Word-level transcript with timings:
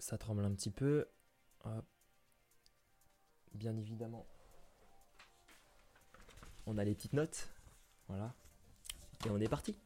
ça 0.00 0.18
tremble 0.18 0.44
un 0.44 0.52
petit 0.52 0.70
peu. 0.70 1.06
Bien 3.54 3.76
évidemment, 3.76 4.26
on 6.66 6.78
a 6.78 6.84
les 6.84 6.94
petites 6.94 7.12
notes. 7.12 7.48
Voilà. 8.08 8.34
Et 9.26 9.30
on 9.30 9.38
est 9.38 9.48
parti. 9.48 9.76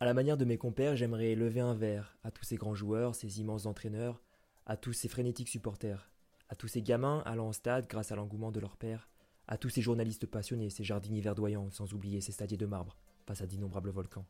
À 0.00 0.04
la 0.04 0.14
manière 0.14 0.36
de 0.36 0.44
mes 0.44 0.58
compères, 0.58 0.96
j'aimerais 0.96 1.34
lever 1.34 1.60
un 1.60 1.74
verre 1.74 2.16
à 2.22 2.30
tous 2.30 2.44
ces 2.44 2.56
grands 2.56 2.74
joueurs, 2.74 3.14
ces 3.14 3.40
immenses 3.40 3.66
entraîneurs, 3.66 4.22
à 4.66 4.76
tous 4.76 4.92
ces 4.92 5.08
frénétiques 5.08 5.48
supporters, 5.48 6.10
à 6.48 6.54
tous 6.54 6.68
ces 6.68 6.82
gamins 6.82 7.22
allant 7.24 7.48
au 7.48 7.52
stade 7.52 7.86
grâce 7.88 8.12
à 8.12 8.16
l'engouement 8.16 8.52
de 8.52 8.60
leur 8.60 8.76
père, 8.76 9.08
à 9.48 9.56
tous 9.56 9.68
ces 9.68 9.80
journalistes 9.80 10.26
passionnés, 10.26 10.70
ces 10.70 10.84
jardiniers 10.84 11.20
verdoyants, 11.20 11.70
sans 11.70 11.94
oublier 11.94 12.20
ces 12.20 12.32
stadiers 12.32 12.56
de 12.56 12.66
marbre 12.66 12.96
face 13.26 13.40
à 13.40 13.46
d'innombrables 13.46 13.90
volcans, 13.90 14.26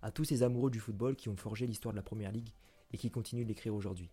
à 0.00 0.10
tous 0.10 0.24
ces 0.24 0.42
amoureux 0.42 0.70
du 0.70 0.80
football 0.80 1.16
qui 1.16 1.28
ont 1.28 1.36
forgé 1.36 1.66
l'histoire 1.66 1.92
de 1.92 1.98
la 1.98 2.02
Première 2.02 2.32
Ligue 2.32 2.50
et 2.94 2.96
qui 2.96 3.10
continuent 3.10 3.42
de 3.42 3.48
l'écrire 3.48 3.74
aujourd'hui. 3.74 4.08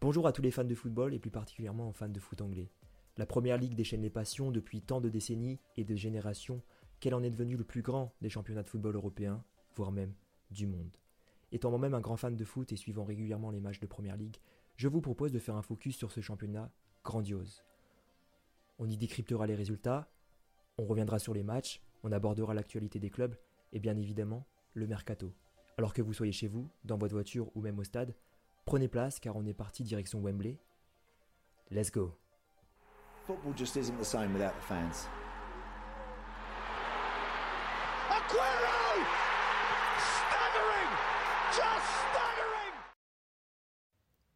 Bonjour 0.00 0.26
à 0.26 0.32
tous 0.32 0.42
les 0.42 0.50
fans 0.50 0.64
de 0.64 0.74
football 0.74 1.14
et 1.14 1.20
plus 1.20 1.30
particulièrement 1.30 1.88
aux 1.88 1.92
fans 1.92 2.08
de 2.08 2.18
foot 2.18 2.40
anglais. 2.40 2.68
La 3.16 3.26
Première 3.26 3.58
Ligue 3.58 3.76
déchaîne 3.76 4.02
les 4.02 4.10
passions 4.10 4.50
depuis 4.50 4.82
tant 4.82 5.00
de 5.00 5.08
décennies 5.08 5.60
et 5.76 5.84
de 5.84 5.94
générations 5.94 6.60
qu'elle 6.98 7.14
en 7.14 7.22
est 7.22 7.30
devenue 7.30 7.56
le 7.56 7.62
plus 7.62 7.82
grand 7.82 8.12
des 8.20 8.28
championnats 8.28 8.64
de 8.64 8.68
football 8.68 8.96
européens 8.96 9.44
voire 9.76 9.92
même 9.92 10.12
du 10.50 10.66
monde. 10.66 10.96
Étant 11.52 11.70
moi-même 11.70 11.94
un 11.94 12.00
grand 12.00 12.16
fan 12.16 12.34
de 12.34 12.44
foot 12.44 12.72
et 12.72 12.76
suivant 12.76 13.04
régulièrement 13.04 13.52
les 13.52 13.60
matchs 13.60 13.78
de 13.78 13.86
Première 13.86 14.16
Ligue, 14.16 14.38
je 14.74 14.88
vous 14.88 15.00
propose 15.00 15.30
de 15.30 15.38
faire 15.38 15.54
un 15.54 15.62
focus 15.62 15.96
sur 15.96 16.10
ce 16.10 16.20
championnat 16.20 16.72
grandiose. 17.04 17.62
On 18.80 18.88
y 18.88 18.96
décryptera 18.96 19.46
les 19.46 19.54
résultats, 19.54 20.10
on 20.76 20.86
reviendra 20.86 21.20
sur 21.20 21.34
les 21.34 21.44
matchs, 21.44 21.80
on 22.02 22.10
abordera 22.10 22.52
l'actualité 22.52 22.98
des 22.98 23.10
clubs 23.10 23.36
et 23.72 23.78
bien 23.78 23.96
évidemment 23.96 24.44
le 24.74 24.88
mercato. 24.88 25.32
Alors 25.78 25.92
que 25.92 26.00
vous 26.00 26.14
soyez 26.14 26.32
chez 26.32 26.48
vous, 26.48 26.70
dans 26.84 26.96
votre 26.96 27.12
voiture 27.12 27.50
ou 27.54 27.60
même 27.60 27.78
au 27.78 27.84
stade, 27.84 28.14
prenez 28.64 28.88
place 28.88 29.20
car 29.20 29.36
on 29.36 29.44
est 29.44 29.52
parti 29.52 29.82
direction 29.82 30.22
Wembley. 30.22 30.56
Let's 31.70 31.90
go. 31.90 32.14
Football 33.26 33.52
just 33.54 33.76
isn't 33.76 33.98
the 33.98 34.04
same 34.04 34.32
without 34.32 34.54
the 34.58 34.62
fans. 34.62 35.06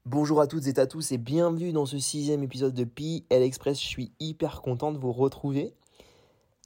Bonjour 0.05 0.43
à 0.43 0.47
toutes 0.47 0.67
et 0.67 0.79
à 0.79 0.87
tous 0.87 1.13
et 1.13 1.19
bienvenue 1.19 1.73
dans 1.73 1.87
ce 1.87 1.99
sixième 1.99 2.43
épisode 2.43 2.75
de 2.75 2.85
PL 2.85 3.43
Express. 3.43 3.81
Je 3.81 3.87
suis 3.87 4.13
hyper 4.21 4.61
content 4.61 4.93
de 4.93 4.99
vous 4.99 5.13
retrouver. 5.13 5.73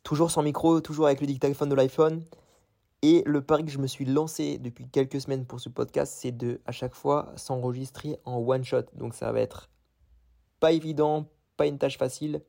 Toujours 0.02 0.32
sans 0.32 0.42
micro, 0.42 0.80
toujours 0.80 1.06
avec 1.06 1.20
le 1.20 1.28
dictaphone 1.28 1.68
de 1.68 1.76
l'iPhone. 1.76 2.24
Et 3.06 3.22
le 3.26 3.42
pari 3.42 3.66
que 3.66 3.70
je 3.70 3.78
me 3.78 3.86
suis 3.86 4.06
lancé 4.06 4.56
depuis 4.56 4.88
quelques 4.88 5.20
semaines 5.20 5.44
pour 5.44 5.60
ce 5.60 5.68
podcast, 5.68 6.14
c'est 6.16 6.34
de 6.34 6.62
à 6.64 6.72
chaque 6.72 6.94
fois 6.94 7.34
s'enregistrer 7.36 8.16
en 8.24 8.38
one 8.38 8.64
shot. 8.64 8.84
Donc 8.94 9.12
ça 9.12 9.30
va 9.30 9.40
être 9.40 9.68
pas 10.58 10.72
évident, 10.72 11.26
pas 11.58 11.66
une 11.66 11.76
tâche 11.76 11.98
facile, 11.98 12.40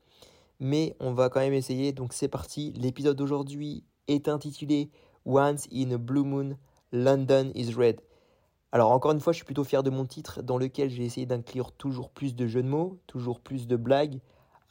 mais 0.61 0.95
on 1.01 1.11
va 1.11 1.27
quand 1.27 1.41
même 1.41 1.51
essayer. 1.51 1.91
Donc 1.91 2.13
c'est 2.13 2.29
parti. 2.29 2.71
L'épisode 2.77 3.17
d'aujourd'hui 3.17 3.83
est 4.07 4.29
intitulé 4.29 4.91
Once 5.25 5.67
in 5.73 5.91
a 5.91 5.97
Blue 5.97 6.23
Moon, 6.23 6.55
London 6.93 7.51
is 7.53 7.73
Red. 7.73 7.99
Alors 8.71 8.91
encore 8.91 9.11
une 9.11 9.19
fois, 9.19 9.33
je 9.33 9.39
suis 9.39 9.45
plutôt 9.45 9.65
fier 9.65 9.83
de 9.83 9.89
mon 9.89 10.05
titre 10.05 10.41
dans 10.41 10.57
lequel 10.57 10.89
j'ai 10.89 11.03
essayé 11.03 11.25
d'inclure 11.25 11.73
toujours 11.73 12.11
plus 12.11 12.33
de 12.33 12.47
jeux 12.47 12.63
de 12.63 12.69
mots, 12.69 12.97
toujours 13.07 13.41
plus 13.41 13.67
de 13.67 13.75
blagues, 13.75 14.21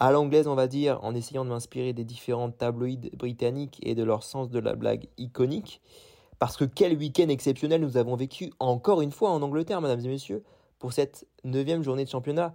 à 0.05 0.11
l'anglaise 0.13 0.49
on 0.49 0.55
va 0.55 0.67
dire, 0.67 1.03
en 1.03 1.15
essayant 1.15 1.47
de 1.47 1.49
m'inspirer 1.49 1.95
des 1.95 2.05
différents 2.05 2.51
tabloïds 2.51 3.11
britanniques 3.17 3.79
et 3.83 3.95
de 3.95 4.03
leur 4.03 4.23
sens 4.23 4.51
de 4.51 4.59
la 4.59 4.75
blague 4.75 5.09
iconique. 5.17 5.81
Parce 6.39 6.59
que 6.59 6.67
quel 6.67 6.95
week-end 6.99 7.29
exceptionnel 7.29 7.81
nous 7.81 7.97
avons 7.97 8.15
vécu 8.15 8.53
encore 8.61 9.01
une 9.01 9.13
fois 9.13 9.31
en 9.31 9.41
Angleterre, 9.41 9.81
mesdames 9.81 10.05
et 10.05 10.09
messieurs, 10.09 10.45
pour 10.79 10.93
cette 10.93 11.27
neuvième 11.43 11.83
journée 11.83 12.05
de 12.05 12.11
championnat. 12.11 12.55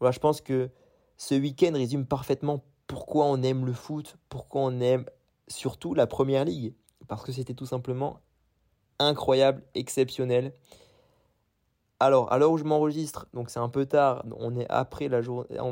Voilà, 0.00 0.10
je 0.10 0.18
pense 0.18 0.40
que 0.40 0.70
ce 1.16 1.36
week-end 1.36 1.70
résume 1.74 2.04
parfaitement 2.04 2.64
pourquoi 2.88 3.26
on 3.26 3.42
aime 3.42 3.64
le 3.64 3.74
foot, 3.74 4.16
pourquoi 4.28 4.62
on 4.62 4.80
aime 4.80 5.04
surtout 5.46 5.94
la 5.94 6.08
première 6.08 6.44
ligue. 6.44 6.74
Parce 7.06 7.22
que 7.22 7.30
c'était 7.30 7.54
tout 7.54 7.66
simplement 7.66 8.18
incroyable, 8.98 9.62
exceptionnel. 9.76 10.52
Alors, 12.00 12.32
à 12.32 12.38
l'heure 12.38 12.52
où 12.52 12.58
je 12.58 12.64
m'enregistre, 12.64 13.26
donc 13.34 13.50
c'est 13.50 13.58
un 13.58 13.68
peu 13.68 13.84
tard, 13.84 14.24
on 14.38 14.54
est 14.56 14.66
après, 14.68 15.08
la 15.08 15.20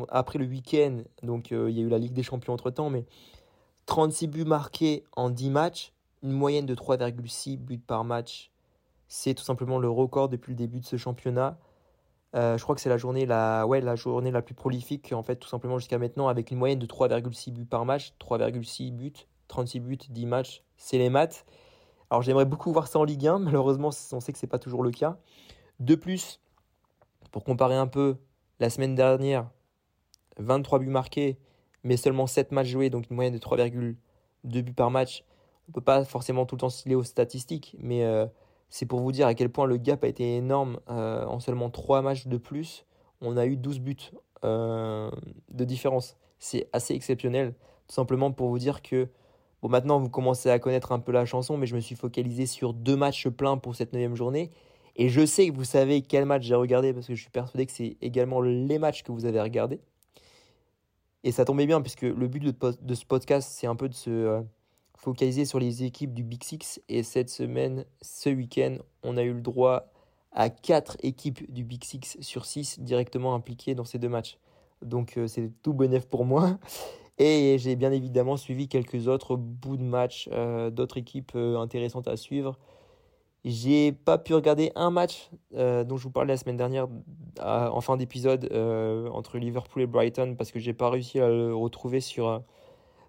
après 0.08 0.40
le 0.40 0.46
week-end, 0.46 1.02
donc 1.22 1.52
euh, 1.52 1.70
il 1.70 1.78
y 1.78 1.80
a 1.80 1.84
eu 1.84 1.88
la 1.88 1.98
Ligue 1.98 2.14
des 2.14 2.24
Champions 2.24 2.54
entre-temps, 2.54 2.90
mais 2.90 3.04
36 3.86 4.26
buts 4.26 4.44
marqués 4.44 5.04
en 5.14 5.30
10 5.30 5.50
matchs, 5.50 5.92
une 6.24 6.32
moyenne 6.32 6.66
de 6.66 6.74
3,6 6.74 7.58
buts 7.58 7.78
par 7.78 8.02
match, 8.02 8.50
c'est 9.06 9.34
tout 9.34 9.44
simplement 9.44 9.78
le 9.78 9.88
record 9.88 10.28
depuis 10.28 10.50
le 10.50 10.56
début 10.56 10.80
de 10.80 10.84
ce 10.84 10.96
championnat. 10.96 11.58
Euh, 12.34 12.58
je 12.58 12.62
crois 12.64 12.74
que 12.74 12.80
c'est 12.80 12.88
la 12.88 12.98
journée 12.98 13.24
la, 13.24 13.64
ouais, 13.64 13.80
la 13.80 13.94
journée 13.94 14.32
la 14.32 14.42
plus 14.42 14.54
prolifique, 14.54 15.12
en 15.12 15.22
fait, 15.22 15.36
tout 15.36 15.48
simplement 15.48 15.78
jusqu'à 15.78 15.98
maintenant, 15.98 16.26
avec 16.26 16.50
une 16.50 16.58
moyenne 16.58 16.80
de 16.80 16.86
3,6 16.86 17.52
buts 17.52 17.66
par 17.66 17.84
match, 17.84 18.14
3,6 18.18 18.90
buts, 18.90 19.12
36 19.46 19.78
buts, 19.78 19.98
10 20.10 20.26
matchs, 20.26 20.64
c'est 20.76 20.98
les 20.98 21.08
maths. 21.08 21.46
Alors 22.10 22.22
j'aimerais 22.22 22.46
beaucoup 22.46 22.72
voir 22.72 22.88
ça 22.88 22.98
en 22.98 23.04
Ligue 23.04 23.28
1, 23.28 23.38
malheureusement 23.38 23.90
on 24.10 24.20
sait 24.20 24.32
que 24.32 24.38
c'est 24.38 24.48
pas 24.48 24.58
toujours 24.58 24.82
le 24.82 24.90
cas. 24.90 25.18
De 25.80 25.94
plus, 25.94 26.40
pour 27.32 27.44
comparer 27.44 27.74
un 27.74 27.86
peu, 27.86 28.16
la 28.60 28.70
semaine 28.70 28.94
dernière, 28.94 29.50
23 30.38 30.78
buts 30.78 30.88
marqués, 30.88 31.38
mais 31.84 31.96
seulement 31.96 32.26
7 32.26 32.52
matchs 32.52 32.68
joués, 32.68 32.90
donc 32.90 33.10
une 33.10 33.16
moyenne 33.16 33.34
de 33.34 33.38
3,2 33.38 33.96
buts 34.44 34.72
par 34.72 34.90
match. 34.90 35.24
On 35.68 35.70
ne 35.70 35.74
peut 35.74 35.82
pas 35.82 36.04
forcément 36.04 36.46
tout 36.46 36.54
le 36.56 36.60
temps 36.60 36.70
se 36.70 36.88
aux 36.94 37.02
statistiques, 37.02 37.76
mais 37.78 38.04
euh, 38.04 38.26
c'est 38.70 38.86
pour 38.86 39.00
vous 39.00 39.12
dire 39.12 39.26
à 39.26 39.34
quel 39.34 39.50
point 39.50 39.66
le 39.66 39.76
gap 39.76 40.02
a 40.04 40.08
été 40.08 40.36
énorme. 40.36 40.80
Euh, 40.88 41.26
en 41.26 41.40
seulement 41.40 41.68
3 41.68 42.02
matchs 42.02 42.26
de 42.26 42.38
plus, 42.38 42.86
on 43.20 43.36
a 43.36 43.46
eu 43.46 43.56
12 43.56 43.80
buts 43.80 44.12
euh, 44.44 45.10
de 45.50 45.64
différence. 45.64 46.16
C'est 46.38 46.68
assez 46.72 46.94
exceptionnel, 46.94 47.54
tout 47.86 47.94
simplement 47.94 48.32
pour 48.32 48.48
vous 48.48 48.58
dire 48.58 48.82
que 48.82 49.08
Bon, 49.62 49.70
maintenant, 49.70 49.98
vous 49.98 50.10
commencez 50.10 50.50
à 50.50 50.58
connaître 50.58 50.92
un 50.92 50.98
peu 50.98 51.12
la 51.12 51.24
chanson, 51.24 51.56
mais 51.56 51.66
je 51.66 51.74
me 51.74 51.80
suis 51.80 51.94
focalisé 51.94 52.46
sur 52.46 52.74
deux 52.74 52.96
matchs 52.96 53.28
pleins 53.28 53.56
pour 53.56 53.74
cette 53.74 53.92
neuvième 53.94 54.14
journée. 54.14 54.50
Et 54.96 55.10
je 55.10 55.24
sais 55.26 55.48
que 55.48 55.54
vous 55.54 55.64
savez 55.64 56.00
quel 56.00 56.24
match 56.24 56.42
j'ai 56.42 56.54
regardé 56.54 56.94
parce 56.94 57.06
que 57.06 57.14
je 57.14 57.20
suis 57.20 57.30
persuadé 57.30 57.66
que 57.66 57.72
c'est 57.72 57.98
également 58.00 58.40
les 58.40 58.78
matchs 58.78 59.02
que 59.02 59.12
vous 59.12 59.26
avez 59.26 59.40
regardés. 59.40 59.80
Et 61.22 61.32
ça 61.32 61.44
tombait 61.44 61.66
bien 61.66 61.82
puisque 61.82 62.02
le 62.02 62.28
but 62.28 62.42
de, 62.42 62.94
ce 62.94 63.04
podcast, 63.04 63.50
c'est 63.52 63.66
un 63.66 63.76
peu 63.76 63.90
de 63.90 63.94
se 63.94 64.10
euh, 64.10 64.40
focaliser 64.96 65.44
sur 65.44 65.58
les 65.58 65.84
équipes 65.84 66.14
du 66.14 66.22
Big 66.22 66.42
Six. 66.42 66.80
Et 66.88 67.02
cette 67.02 67.28
semaine, 67.28 67.84
ce 68.00 68.30
week-end, 68.30 68.76
on 69.02 69.18
a 69.18 69.22
eu 69.22 69.34
le 69.34 69.42
droit 69.42 69.92
à 70.32 70.48
quatre 70.48 70.96
équipes 71.02 71.52
du 71.52 71.62
Big 71.62 71.84
Six 71.84 72.16
sur 72.20 72.46
6 72.46 72.80
directement 72.80 73.34
impliquées 73.34 73.74
dans 73.74 73.84
ces 73.84 73.98
deux 73.98 74.08
matchs. 74.08 74.38
Donc 74.80 75.18
euh, 75.18 75.26
c'est 75.26 75.50
tout 75.62 75.74
bénéf 75.74 76.06
pour 76.06 76.24
moi. 76.24 76.58
Et 77.18 77.56
j'ai 77.58 77.76
bien 77.76 77.92
évidemment 77.92 78.36
suivi 78.36 78.68
quelques 78.68 79.08
autres 79.08 79.36
bouts 79.36 79.78
de 79.78 79.82
match, 79.82 80.28
euh, 80.32 80.70
d'autres 80.70 80.98
équipes 80.98 81.34
intéressantes 81.34 82.08
à 82.08 82.16
suivre. 82.16 82.58
J'ai 83.48 83.92
pas 83.92 84.18
pu 84.18 84.34
regarder 84.34 84.72
un 84.74 84.90
match 84.90 85.30
euh, 85.54 85.84
dont 85.84 85.96
je 85.96 86.02
vous 86.02 86.10
parlais 86.10 86.32
la 86.32 86.36
semaine 86.36 86.56
dernière 86.56 86.88
en 87.38 87.80
fin 87.80 87.96
d'épisode 87.96 88.48
euh, 88.50 89.08
entre 89.10 89.38
Liverpool 89.38 89.82
et 89.82 89.86
Brighton 89.86 90.34
parce 90.36 90.50
que 90.50 90.58
j'ai 90.58 90.72
pas 90.72 90.90
réussi 90.90 91.20
à 91.20 91.28
le 91.28 91.54
retrouver 91.54 92.00
sur, 92.00 92.42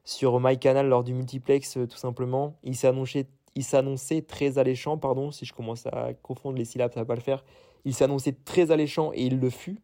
sur 0.04 0.40
MyCanal 0.40 0.88
lors 0.88 1.04
du 1.04 1.16
multiplex 1.16 1.78
euh, 1.78 1.88
tout 1.88 1.98
simplement. 1.98 2.56
Il 2.62 2.76
s'annonçait, 2.76 3.26
il 3.56 3.64
s'annonçait 3.64 4.22
très 4.22 4.60
alléchant, 4.60 5.00
pardon, 5.00 5.32
si 5.32 5.44
je 5.44 5.54
commence 5.54 5.88
à 5.88 6.14
confondre 6.22 6.60
les 6.60 6.66
syllabes, 6.66 6.94
ça 6.94 7.00
va 7.00 7.06
pas 7.08 7.16
le 7.16 7.22
faire. 7.22 7.44
Il 7.84 7.96
s'annonçait 7.96 8.36
très 8.46 8.70
alléchant 8.70 9.12
et 9.16 9.26
il 9.26 9.40
le 9.40 9.50
fut. 9.50 9.82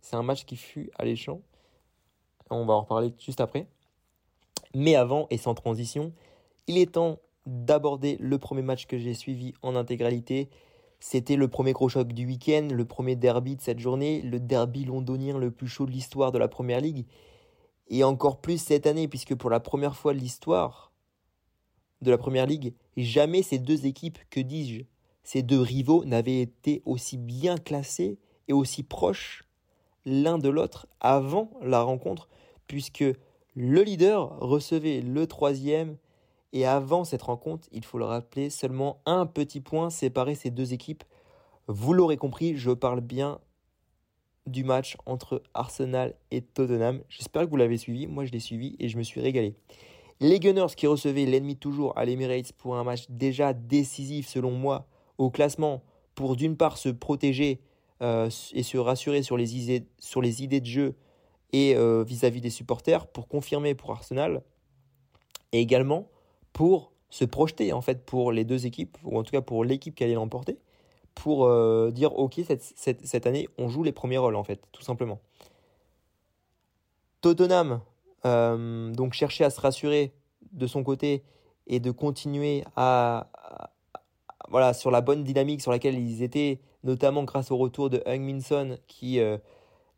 C'est 0.00 0.16
un 0.16 0.22
match 0.22 0.46
qui 0.46 0.56
fut 0.56 0.90
alléchant. 0.98 1.42
On 2.48 2.64
va 2.64 2.72
en 2.72 2.80
reparler 2.80 3.12
juste 3.18 3.42
après. 3.42 3.66
Mais 4.74 4.94
avant 4.94 5.26
et 5.28 5.36
sans 5.36 5.52
transition, 5.52 6.14
il 6.68 6.78
est 6.78 6.92
temps 6.92 7.18
d'aborder 7.46 8.16
le 8.20 8.38
premier 8.38 8.62
match 8.62 8.86
que 8.86 8.98
j'ai 8.98 9.14
suivi 9.14 9.54
en 9.62 9.76
intégralité. 9.76 10.48
C'était 11.00 11.36
le 11.36 11.48
premier 11.48 11.72
gros 11.72 11.88
choc 11.88 12.12
du 12.12 12.26
week-end, 12.26 12.68
le 12.70 12.84
premier 12.84 13.16
derby 13.16 13.56
de 13.56 13.60
cette 13.60 13.78
journée, 13.78 14.22
le 14.22 14.40
derby 14.40 14.84
londonien 14.84 15.38
le 15.38 15.50
plus 15.50 15.68
chaud 15.68 15.86
de 15.86 15.90
l'histoire 15.90 16.32
de 16.32 16.38
la 16.38 16.48
Première 16.48 16.80
Ligue. 16.80 17.06
Et 17.88 18.02
encore 18.02 18.40
plus 18.40 18.58
cette 18.58 18.86
année, 18.86 19.08
puisque 19.08 19.34
pour 19.34 19.50
la 19.50 19.60
première 19.60 19.96
fois 19.96 20.14
de 20.14 20.18
l'histoire 20.18 20.92
de 22.00 22.10
la 22.10 22.18
Première 22.18 22.46
Ligue, 22.46 22.74
jamais 22.96 23.42
ces 23.42 23.58
deux 23.58 23.86
équipes, 23.86 24.18
que 24.30 24.40
dis-je, 24.40 24.84
ces 25.24 25.42
deux 25.42 25.60
rivaux 25.60 26.04
n'avaient 26.04 26.40
été 26.40 26.82
aussi 26.84 27.18
bien 27.18 27.56
classés 27.56 28.18
et 28.48 28.52
aussi 28.52 28.82
proches 28.82 29.44
l'un 30.06 30.38
de 30.38 30.48
l'autre 30.48 30.86
avant 31.00 31.50
la 31.62 31.82
rencontre, 31.82 32.28
puisque 32.66 33.04
le 33.54 33.82
leader 33.82 34.38
recevait 34.40 35.00
le 35.00 35.26
troisième 35.26 35.96
et 36.54 36.64
avant 36.64 37.02
cette 37.02 37.22
rencontre, 37.22 37.68
il 37.72 37.84
faut 37.84 37.98
le 37.98 38.04
rappeler, 38.04 38.48
seulement 38.48 39.02
un 39.06 39.26
petit 39.26 39.60
point 39.60 39.90
séparait 39.90 40.36
ces 40.36 40.50
deux 40.50 40.72
équipes. 40.72 41.02
Vous 41.66 41.92
l'aurez 41.92 42.16
compris, 42.16 42.56
je 42.56 42.70
parle 42.70 43.00
bien 43.00 43.40
du 44.46 44.62
match 44.62 44.96
entre 45.04 45.42
Arsenal 45.52 46.14
et 46.30 46.42
Tottenham. 46.42 47.02
J'espère 47.08 47.42
que 47.42 47.50
vous 47.50 47.56
l'avez 47.56 47.76
suivi. 47.76 48.06
Moi, 48.06 48.24
je 48.24 48.30
l'ai 48.30 48.38
suivi 48.38 48.76
et 48.78 48.88
je 48.88 48.96
me 48.96 49.02
suis 49.02 49.20
régalé. 49.20 49.56
Les 50.20 50.38
Gunners 50.38 50.74
qui 50.76 50.86
recevaient 50.86 51.26
l'ennemi 51.26 51.56
toujours 51.56 51.98
à 51.98 52.04
l'Emirates 52.04 52.52
pour 52.52 52.76
un 52.76 52.84
match 52.84 53.06
déjà 53.08 53.52
décisif 53.52 54.28
selon 54.28 54.52
moi 54.52 54.86
au 55.18 55.30
classement 55.30 55.82
pour 56.14 56.36
d'une 56.36 56.56
part 56.56 56.78
se 56.78 56.88
protéger 56.88 57.60
et 58.00 58.62
se 58.62 58.76
rassurer 58.76 59.22
sur 59.22 59.36
les, 59.36 59.56
idées, 59.56 59.86
sur 59.98 60.22
les 60.22 60.44
idées 60.44 60.60
de 60.60 60.66
jeu 60.66 60.94
et 61.52 61.74
vis-à-vis 62.04 62.40
des 62.40 62.50
supporters 62.50 63.08
pour 63.08 63.26
confirmer 63.26 63.74
pour 63.74 63.90
Arsenal 63.90 64.42
et 65.52 65.60
également 65.60 66.08
pour 66.54 66.92
se 67.10 67.26
projeter 67.26 67.74
en 67.74 67.82
fait 67.82 68.06
pour 68.06 68.32
les 68.32 68.44
deux 68.44 68.64
équipes 68.64 68.96
ou 69.04 69.18
en 69.18 69.22
tout 69.22 69.32
cas 69.32 69.42
pour 69.42 69.62
l'équipe 69.62 69.94
qui 69.94 70.02
allait 70.02 70.14
l'emporter 70.14 70.58
pour 71.14 71.48
dire 71.92 72.18
ok 72.18 72.40
cette, 72.44 73.06
cette, 73.06 73.26
année 73.26 73.48
on 73.56 73.68
joue 73.68 73.84
les 73.84 73.92
premiers 73.92 74.18
rôles 74.18 74.34
en 74.34 74.42
fait 74.42 74.60
tout 74.72 74.82
simplement. 74.82 75.20
Tottenham 77.20 77.82
donc 78.24 79.12
chercher 79.12 79.44
à 79.44 79.50
se 79.50 79.60
rassurer 79.60 80.12
de 80.50 80.66
son 80.66 80.82
côté 80.82 81.22
et 81.66 81.78
de 81.78 81.90
continuer 81.90 82.64
à, 82.76 83.28
voilà, 84.48 84.74
sur 84.74 84.90
la 84.90 85.00
bonne 85.00 85.24
dynamique 85.24 85.60
sur 85.60 85.70
laquelle 85.70 85.98
ils 85.98 86.22
étaient, 86.22 86.60
notamment 86.82 87.24
grâce 87.24 87.50
au 87.50 87.56
retour 87.56 87.90
de 87.90 88.02
Hung 88.06 88.20
Minson 88.20 88.78
qui 88.86 89.20
euh, 89.20 89.38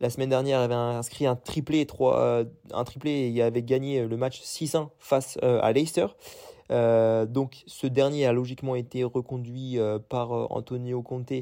la 0.00 0.10
semaine 0.10 0.28
dernière 0.28 0.60
avait 0.60 0.74
inscrit 0.74 1.26
un 1.26 1.36
triplé, 1.36 1.86
3, 1.86 2.20
euh, 2.20 2.44
un 2.72 2.84
triplé 2.84 3.32
et 3.34 3.42
avait 3.42 3.62
gagné 3.62 4.06
le 4.06 4.16
match 4.16 4.42
6-1 4.42 4.88
face 4.98 5.38
euh, 5.42 5.58
à 5.62 5.72
Leicester. 5.72 6.06
donc 6.68 7.62
ce 7.66 7.86
dernier 7.86 8.26
a 8.26 8.32
logiquement 8.32 8.74
été 8.74 9.04
reconduit 9.04 9.78
par 10.08 10.32
Antonio 10.52 11.02
Conte 11.02 11.32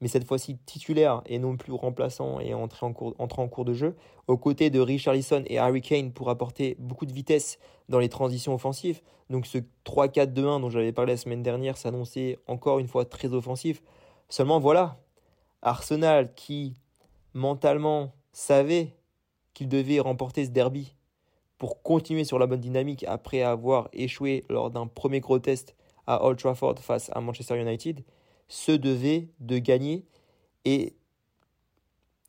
mais 0.00 0.08
cette 0.08 0.24
fois-ci 0.24 0.56
titulaire 0.64 1.22
et 1.26 1.38
non 1.38 1.56
plus 1.56 1.72
remplaçant 1.72 2.40
et 2.40 2.54
entré 2.54 2.86
en 2.86 2.92
cours, 2.92 3.14
en 3.18 3.48
cours 3.48 3.64
de 3.64 3.74
jeu, 3.74 3.96
aux 4.26 4.36
côtés 4.36 4.70
de 4.70 4.80
Richarlison 4.80 5.42
et 5.46 5.58
Harry 5.58 5.82
Kane 5.82 6.12
pour 6.12 6.30
apporter 6.30 6.76
beaucoup 6.78 7.06
de 7.06 7.12
vitesse 7.12 7.58
dans 7.88 7.98
les 7.98 8.08
transitions 8.08 8.54
offensives. 8.54 9.00
Donc 9.30 9.46
ce 9.46 9.58
3-4-2-1 9.84 10.60
dont 10.60 10.70
j'avais 10.70 10.92
parlé 10.92 11.14
la 11.14 11.16
semaine 11.16 11.42
dernière 11.42 11.76
s'annonçait 11.76 12.38
encore 12.46 12.78
une 12.78 12.88
fois 12.88 13.04
très 13.04 13.32
offensif. 13.32 13.82
Seulement 14.28 14.60
voilà, 14.60 14.98
Arsenal 15.62 16.32
qui 16.34 16.74
mentalement 17.34 18.12
savait 18.32 18.94
qu'il 19.54 19.68
devait 19.68 20.00
remporter 20.00 20.44
ce 20.44 20.50
derby 20.50 20.94
pour 21.58 21.82
continuer 21.82 22.24
sur 22.24 22.38
la 22.38 22.46
bonne 22.46 22.60
dynamique 22.60 23.04
après 23.08 23.42
avoir 23.42 23.88
échoué 23.92 24.44
lors 24.48 24.70
d'un 24.70 24.86
premier 24.86 25.20
gros 25.20 25.38
test 25.38 25.74
à 26.06 26.24
Old 26.24 26.38
Trafford 26.38 26.78
face 26.78 27.10
à 27.14 27.20
Manchester 27.20 27.60
United, 27.60 28.02
se 28.46 28.72
devait 28.72 29.28
de 29.40 29.58
gagner. 29.58 30.06
Et 30.64 30.94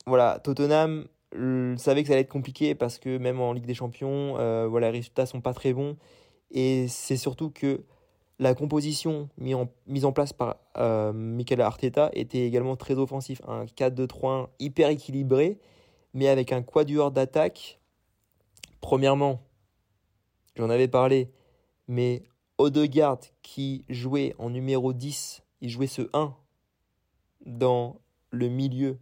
voilà, 0.05 0.39
Tottenham 0.43 1.07
savait 1.77 2.01
que 2.01 2.07
ça 2.07 2.13
allait 2.13 2.23
être 2.23 2.29
compliqué 2.29 2.75
parce 2.75 2.97
que 2.97 3.17
même 3.17 3.39
en 3.39 3.53
Ligue 3.53 3.67
des 3.67 3.75
Champions, 3.75 4.37
euh, 4.39 4.67
voilà, 4.67 4.87
les 4.91 4.97
résultats 4.97 5.25
sont 5.25 5.41
pas 5.41 5.53
très 5.53 5.73
bons. 5.73 5.95
Et 6.51 6.87
c'est 6.87 7.17
surtout 7.17 7.51
que 7.51 7.83
la 8.39 8.55
composition 8.55 9.29
mise 9.37 10.05
en, 10.05 10.11
place 10.11 10.33
par 10.33 10.57
euh, 10.77 11.43
Arteta 11.59 12.09
était 12.13 12.45
également 12.45 12.75
très 12.75 12.95
offensif. 12.95 13.41
Un 13.47 13.65
4-2-3-1 13.65 14.47
hyper 14.59 14.89
équilibré, 14.89 15.59
mais 16.13 16.27
avec 16.27 16.51
un 16.51 16.61
quatuor 16.61 17.11
d'attaque. 17.11 17.79
Premièrement, 18.81 19.41
j'en 20.55 20.69
avais 20.69 20.87
parlé, 20.87 21.29
mais 21.87 22.23
Odegaard 22.57 23.19
qui 23.41 23.83
jouait 23.89 24.35
en 24.39 24.49
numéro 24.49 24.93
10 24.93 25.43
il 25.61 25.69
jouait 25.69 25.87
ce 25.87 26.09
1 26.13 26.35
dans 27.45 27.99
le 28.31 28.47
milieu, 28.47 28.97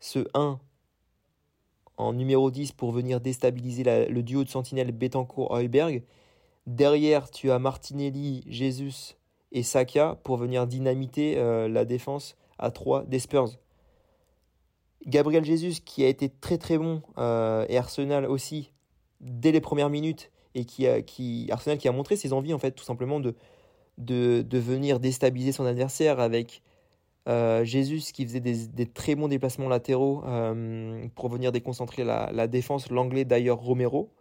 ce 0.00 0.26
1 0.34 0.58
en 1.96 2.12
numéro 2.12 2.50
10 2.50 2.72
pour 2.72 2.92
venir 2.92 3.20
déstabiliser 3.20 4.08
le 4.08 4.22
duo 4.22 4.44
de 4.44 4.48
sentinelle 4.48 4.92
Betancourt-Heuberg. 4.92 6.02
Derrière, 6.66 7.30
tu 7.30 7.50
as 7.50 7.58
Martinelli, 7.58 8.44
Jesus 8.46 9.16
et 9.50 9.62
Saka 9.62 10.18
pour 10.22 10.36
venir 10.36 10.66
dynamiter 10.66 11.36
euh, 11.36 11.68
la 11.68 11.84
défense 11.84 12.36
à 12.58 12.70
3 12.70 13.04
des 13.04 13.18
Spurs. 13.18 13.50
Gabriel 15.06 15.44
Jesus 15.44 15.80
qui 15.84 16.04
a 16.04 16.08
été 16.08 16.28
très 16.28 16.58
très 16.58 16.78
bon 16.78 17.02
euh, 17.18 17.66
et 17.68 17.76
Arsenal 17.76 18.26
aussi 18.26 18.72
dès 19.20 19.50
les 19.50 19.60
premières 19.60 19.90
minutes 19.90 20.30
et 20.54 20.64
qui 20.64 20.86
a, 20.86 21.00
Arsenal 21.52 21.78
qui 21.78 21.88
a 21.88 21.92
montré 21.92 22.14
ses 22.14 22.32
envies 22.32 22.54
en 22.54 22.58
fait 22.58 22.70
tout 22.70 22.84
simplement 22.84 23.18
de, 23.18 23.34
venir 23.98 25.00
déstabiliser 25.00 25.50
son 25.50 25.64
adversaire 25.64 26.20
avec 26.20 26.62
euh, 27.28 27.64
Jésus 27.64 28.12
qui 28.12 28.24
faisait 28.24 28.40
des, 28.40 28.86
très 28.86 29.16
bons 29.16 29.26
déplacements 29.26 29.68
latéraux 29.68 30.22
pour 31.16 31.28
venir 31.28 31.50
déconcentrer 31.50 32.04
la 32.04 32.46
défense, 32.46 32.88
l'anglais 32.88 33.24
d'ailleurs 33.24 33.58
Romero. 33.58 34.12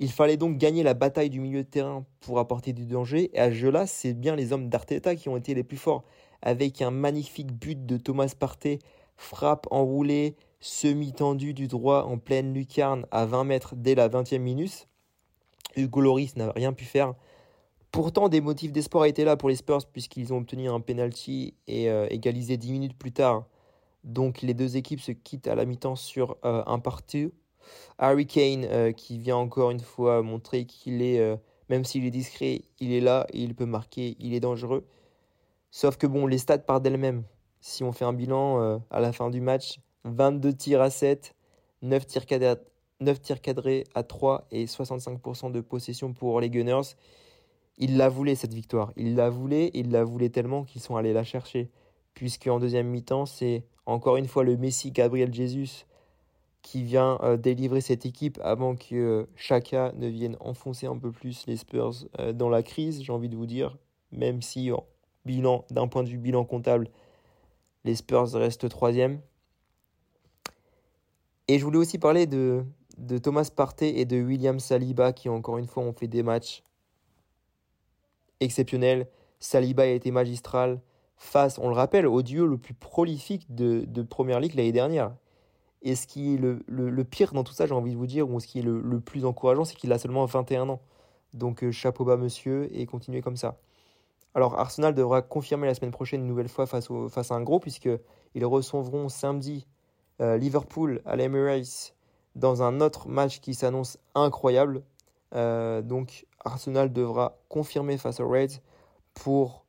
Il 0.00 0.12
fallait 0.12 0.36
donc 0.36 0.58
gagner 0.58 0.82
la 0.82 0.94
bataille 0.94 1.30
du 1.30 1.40
milieu 1.40 1.64
de 1.64 1.68
terrain 1.68 2.04
pour 2.20 2.38
apporter 2.38 2.72
du 2.72 2.86
danger. 2.86 3.30
Et 3.34 3.40
à 3.40 3.48
ce 3.48 3.54
jeu-là, 3.54 3.86
c'est 3.86 4.14
bien 4.14 4.36
les 4.36 4.52
hommes 4.52 4.68
d'Arteta 4.68 5.16
qui 5.16 5.28
ont 5.28 5.36
été 5.36 5.54
les 5.54 5.64
plus 5.64 5.76
forts. 5.76 6.04
Avec 6.40 6.82
un 6.82 6.92
magnifique 6.92 7.52
but 7.52 7.84
de 7.84 7.96
Thomas 7.96 8.32
Partey, 8.38 8.78
frappe 9.16 9.66
enroulée, 9.72 10.36
semi-tendu 10.60 11.52
du 11.52 11.66
droit 11.66 12.04
en 12.04 12.18
pleine 12.18 12.54
lucarne 12.54 13.06
à 13.10 13.26
20 13.26 13.44
mètres 13.44 13.74
dès 13.76 13.96
la 13.96 14.08
20e 14.08 14.38
minute. 14.38 14.88
Hugo 15.76 16.00
Loris 16.00 16.36
n'a 16.36 16.52
rien 16.52 16.72
pu 16.72 16.84
faire. 16.84 17.14
Pourtant, 17.90 18.28
des 18.28 18.40
motifs 18.40 18.70
d'espoir 18.70 19.06
étaient 19.06 19.24
là 19.24 19.36
pour 19.36 19.48
les 19.48 19.56
Spurs 19.56 19.84
puisqu'ils 19.92 20.32
ont 20.32 20.38
obtenu 20.38 20.68
un 20.68 20.80
penalty 20.80 21.54
et 21.66 21.90
euh, 21.90 22.06
égalisé 22.10 22.56
10 22.56 22.72
minutes 22.72 22.98
plus 22.98 23.12
tard. 23.12 23.46
Donc 24.04 24.42
les 24.42 24.54
deux 24.54 24.76
équipes 24.76 25.00
se 25.00 25.10
quittent 25.12 25.48
à 25.48 25.56
la 25.56 25.64
mi-temps 25.64 25.96
sur 25.96 26.36
euh, 26.44 26.62
un 26.66 26.78
partout. 26.78 27.32
Harry 27.98 28.26
Kane 28.26 28.64
euh, 28.64 28.92
qui 28.92 29.18
vient 29.18 29.36
encore 29.36 29.70
une 29.70 29.80
fois 29.80 30.22
montrer 30.22 30.64
qu'il 30.64 31.02
est, 31.02 31.20
même 31.68 31.84
s'il 31.84 32.04
est 32.04 32.10
discret, 32.10 32.62
il 32.80 32.92
est 32.92 33.00
là, 33.00 33.26
il 33.32 33.54
peut 33.54 33.66
marquer, 33.66 34.16
il 34.18 34.34
est 34.34 34.40
dangereux. 34.40 34.86
Sauf 35.70 35.96
que 35.96 36.06
bon, 36.06 36.26
les 36.26 36.38
stats 36.38 36.58
partent 36.58 36.82
d'elles-mêmes. 36.82 37.24
Si 37.60 37.84
on 37.84 37.92
fait 37.92 38.04
un 38.04 38.12
bilan 38.12 38.80
à 38.90 39.00
la 39.00 39.12
fin 39.12 39.30
du 39.30 39.40
match, 39.40 39.80
22 40.04 40.54
tirs 40.54 40.80
à 40.80 40.90
7, 40.90 41.34
9 41.82 42.06
tirs 42.06 42.26
cadrés, 42.26 42.60
9 43.00 43.20
tirs 43.20 43.40
cadrés 43.40 43.84
à 43.94 44.02
3 44.02 44.46
et 44.50 44.66
65% 44.66 45.52
de 45.52 45.60
possession 45.60 46.12
pour 46.12 46.40
les 46.40 46.50
Gunners. 46.50 46.94
Il 47.76 47.96
la 47.96 48.08
voulait 48.08 48.34
cette 48.34 48.54
victoire. 48.54 48.92
Il 48.96 49.14
la 49.14 49.30
voulait, 49.30 49.70
il 49.74 49.90
la 49.92 50.02
voulait 50.02 50.30
tellement 50.30 50.64
qu'ils 50.64 50.80
sont 50.80 50.96
allés 50.96 51.12
la 51.12 51.24
chercher. 51.24 51.70
Puisque 52.14 52.48
en 52.48 52.58
deuxième 52.58 52.88
mi-temps, 52.88 53.26
c'est 53.26 53.64
encore 53.86 54.16
une 54.16 54.26
fois 54.26 54.42
le 54.42 54.56
Messi 54.56 54.90
Gabriel 54.90 55.32
Jesus 55.32 55.84
qui 56.68 56.82
vient 56.82 57.18
euh, 57.22 57.38
délivrer 57.38 57.80
cette 57.80 58.04
équipe 58.04 58.38
avant 58.42 58.76
que 58.76 58.94
euh, 58.94 59.26
Chaka 59.36 59.90
ne 59.96 60.06
vienne 60.06 60.36
enfoncer 60.38 60.86
un 60.86 60.98
peu 60.98 61.10
plus 61.10 61.46
les 61.46 61.56
Spurs 61.56 62.04
euh, 62.18 62.34
dans 62.34 62.50
la 62.50 62.62
crise, 62.62 63.02
j'ai 63.02 63.10
envie 63.10 63.30
de 63.30 63.36
vous 63.36 63.46
dire. 63.46 63.78
Même 64.12 64.42
si, 64.42 64.70
bilan, 65.24 65.64
d'un 65.70 65.88
point 65.88 66.02
de 66.02 66.10
vue 66.10 66.18
bilan 66.18 66.44
comptable, 66.44 66.90
les 67.84 67.94
Spurs 67.94 68.30
restent 68.34 68.68
troisième. 68.68 69.22
Et 71.48 71.58
je 71.58 71.64
voulais 71.64 71.78
aussi 71.78 71.96
parler 71.96 72.26
de, 72.26 72.62
de 72.98 73.16
Thomas 73.16 73.50
Partey 73.54 73.98
et 73.98 74.04
de 74.04 74.20
William 74.20 74.58
Saliba 74.58 75.14
qui, 75.14 75.30
encore 75.30 75.56
une 75.56 75.66
fois, 75.66 75.82
ont 75.82 75.94
fait 75.94 76.06
des 76.06 76.22
matchs 76.22 76.62
exceptionnel. 78.40 79.08
Saliba 79.40 79.84
a 79.84 79.86
été 79.86 80.10
magistral 80.10 80.82
face, 81.16 81.58
on 81.58 81.68
le 81.68 81.74
rappelle, 81.74 82.06
au 82.06 82.20
duo 82.20 82.46
le 82.46 82.58
plus 82.58 82.74
prolifique 82.74 83.54
de, 83.54 83.86
de 83.86 84.02
Première 84.02 84.38
Ligue 84.38 84.54
l'année 84.54 84.72
dernière. 84.72 85.14
Et 85.82 85.94
ce 85.94 86.06
qui 86.06 86.34
est 86.34 86.38
le, 86.38 86.62
le, 86.66 87.04
pire 87.04 87.32
dans 87.32 87.44
tout 87.44 87.52
ça, 87.52 87.66
j'ai 87.66 87.74
envie 87.74 87.92
de 87.92 87.96
vous 87.96 88.06
dire, 88.06 88.28
ou 88.28 88.40
ce 88.40 88.46
qui 88.46 88.58
est 88.58 88.62
le, 88.62 88.80
le 88.80 89.00
plus 89.00 89.24
encourageant, 89.24 89.64
c'est 89.64 89.76
qu'il 89.76 89.92
a 89.92 89.98
seulement 89.98 90.24
21 90.24 90.68
ans. 90.68 90.80
Donc 91.34 91.62
euh, 91.62 91.70
chapeau 91.70 92.04
bas 92.04 92.16
monsieur 92.16 92.68
et 92.76 92.86
continuez 92.86 93.20
comme 93.20 93.36
ça. 93.36 93.58
Alors 94.34 94.58
Arsenal 94.58 94.94
devra 94.94 95.22
confirmer 95.22 95.66
la 95.66 95.74
semaine 95.74 95.90
prochaine 95.90 96.20
une 96.20 96.26
nouvelle 96.26 96.48
fois 96.48 96.66
face, 96.66 96.90
au, 96.90 97.08
face 97.08 97.30
à 97.30 97.34
un 97.34 97.42
gros, 97.42 97.60
puisqu'ils 97.60 98.44
recevront 98.44 99.08
samedi 99.08 99.66
euh, 100.20 100.36
Liverpool 100.36 101.00
à 101.04 101.16
l'Emirates 101.16 101.94
dans 102.34 102.62
un 102.62 102.80
autre 102.80 103.08
match 103.08 103.40
qui 103.40 103.54
s'annonce 103.54 103.98
incroyable. 104.14 104.82
Euh, 105.34 105.82
donc 105.82 106.26
Arsenal 106.44 106.92
devra 106.92 107.38
confirmer 107.48 107.98
face 107.98 108.20
aux 108.20 108.28
Reds 108.28 108.60
pour 109.14 109.64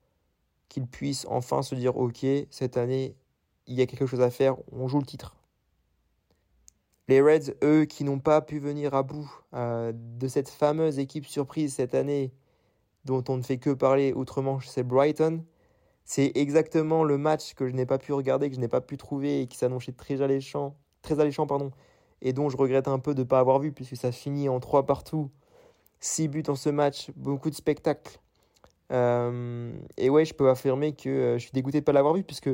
qu'ils 0.70 0.88
puissent 0.88 1.26
enfin 1.30 1.62
se 1.62 1.76
dire 1.76 1.98
ok, 1.98 2.26
cette 2.50 2.78
année, 2.78 3.16
il 3.68 3.76
y 3.76 3.82
a 3.82 3.86
quelque 3.86 4.06
chose 4.06 4.22
à 4.22 4.30
faire, 4.30 4.56
on 4.72 4.88
joue 4.88 5.00
le 5.00 5.06
titre. 5.06 5.36
Les 7.10 7.22
Reds, 7.22 7.56
eux, 7.64 7.86
qui 7.86 8.04
n'ont 8.04 8.20
pas 8.20 8.40
pu 8.40 8.60
venir 8.60 8.94
à 8.94 9.02
bout 9.02 9.28
euh, 9.56 9.92
de 9.96 10.28
cette 10.28 10.48
fameuse 10.48 11.00
équipe 11.00 11.26
surprise 11.26 11.74
cette 11.74 11.96
année, 11.96 12.32
dont 13.04 13.24
on 13.30 13.38
ne 13.38 13.42
fait 13.42 13.58
que 13.58 13.72
parler 13.72 14.14
autrement, 14.14 14.60
c'est 14.60 14.84
Brighton. 14.84 15.44
C'est 16.06 16.32
exactement 16.36 17.04
le 17.04 17.18
match 17.18 17.56
que 17.56 17.68
je 17.68 17.74
n'ai 17.74 17.88
pas 17.88 17.98
pu 17.98 18.14
regarder, 18.14 18.48
que 18.50 18.56
je 18.56 18.60
n'ai 18.60 18.68
pas 18.68 18.82
pu 18.82 18.96
trouver 18.96 19.42
et 19.42 19.48
qui 19.48 19.58
s'annonçait 19.58 19.92
très 19.92 20.22
alléchant, 20.22 20.76
très 21.02 21.20
alléchant 21.20 21.48
pardon, 21.48 21.72
et 22.22 22.32
dont 22.32 22.48
je 22.48 22.58
regrette 22.58 22.88
un 22.88 23.00
peu 23.00 23.16
de 23.16 23.22
ne 23.22 23.28
pas 23.28 23.40
avoir 23.40 23.58
vu 23.58 23.72
puisque 23.72 23.98
ça 23.98 24.12
finit 24.12 24.48
en 24.48 24.60
3 24.60 24.86
partout 24.86 25.32
6 26.02 26.28
buts 26.28 26.44
en 26.48 26.56
ce 26.56 26.70
match, 26.70 27.10
beaucoup 27.16 27.50
de 27.50 27.56
spectacles. 27.56 28.20
Euh, 28.92 29.74
et 29.98 30.12
ouais, 30.12 30.26
je 30.26 30.36
peux 30.36 30.48
affirmer 30.48 30.94
que 30.94 31.10
euh, 31.10 31.34
je 31.40 31.40
suis 31.40 31.52
dégoûté 31.54 31.80
de 31.80 31.82
ne 31.82 31.86
pas 31.86 31.94
l'avoir 31.94 32.14
vu, 32.14 32.24
puisque 32.24 32.52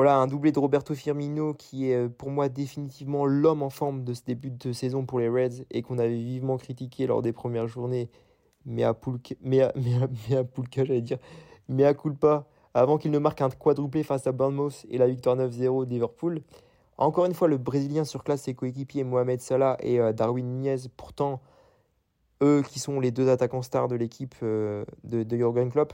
voilà, 0.00 0.16
un 0.16 0.26
doublé 0.26 0.50
de 0.50 0.58
Roberto 0.58 0.94
Firmino 0.94 1.52
qui 1.52 1.90
est 1.90 1.94
euh, 1.94 2.08
pour 2.08 2.30
moi 2.30 2.48
définitivement 2.48 3.26
l'homme 3.26 3.62
en 3.62 3.68
forme 3.68 4.02
de 4.02 4.14
ce 4.14 4.22
début 4.24 4.50
de 4.50 4.72
saison 4.72 5.04
pour 5.04 5.20
les 5.20 5.28
Reds 5.28 5.66
et 5.70 5.82
qu'on 5.82 5.98
avait 5.98 6.16
vivement 6.16 6.56
critiqué 6.56 7.06
lors 7.06 7.20
des 7.20 7.34
premières 7.34 7.66
journées. 7.66 8.08
Mais 8.64 8.82
à 8.82 8.92
à, 8.92 8.94
j'allais 10.74 11.02
dire, 11.02 11.18
mais 11.68 11.84
à 11.84 11.92
culpa 11.92 12.46
avant 12.72 12.96
qu'il 12.96 13.10
ne 13.10 13.18
marque 13.18 13.42
un 13.42 13.50
quadruplé 13.50 14.02
face 14.02 14.26
à 14.26 14.32
Bournemouth 14.32 14.86
et 14.88 14.96
la 14.96 15.06
victoire 15.06 15.36
9-0 15.36 15.84
de 15.84 15.90
Liverpool. 15.90 16.40
Encore 16.96 17.26
une 17.26 17.34
fois, 17.34 17.48
le 17.48 17.58
Brésilien 17.58 18.04
surclasse 18.04 18.40
ses 18.40 18.54
coéquipiers 18.54 19.04
Mohamed 19.04 19.42
Salah 19.42 19.76
et 19.80 20.00
euh, 20.00 20.14
Darwin 20.14 20.46
Nunez, 20.46 20.88
pourtant 20.96 21.42
eux 22.42 22.62
qui 22.66 22.78
sont 22.78 23.00
les 23.00 23.10
deux 23.10 23.28
attaquants 23.28 23.60
stars 23.60 23.88
de 23.88 23.96
l'équipe 23.96 24.34
euh, 24.42 24.82
de, 25.04 25.24
de 25.24 25.36
Jurgen 25.36 25.70
Klopp. 25.70 25.92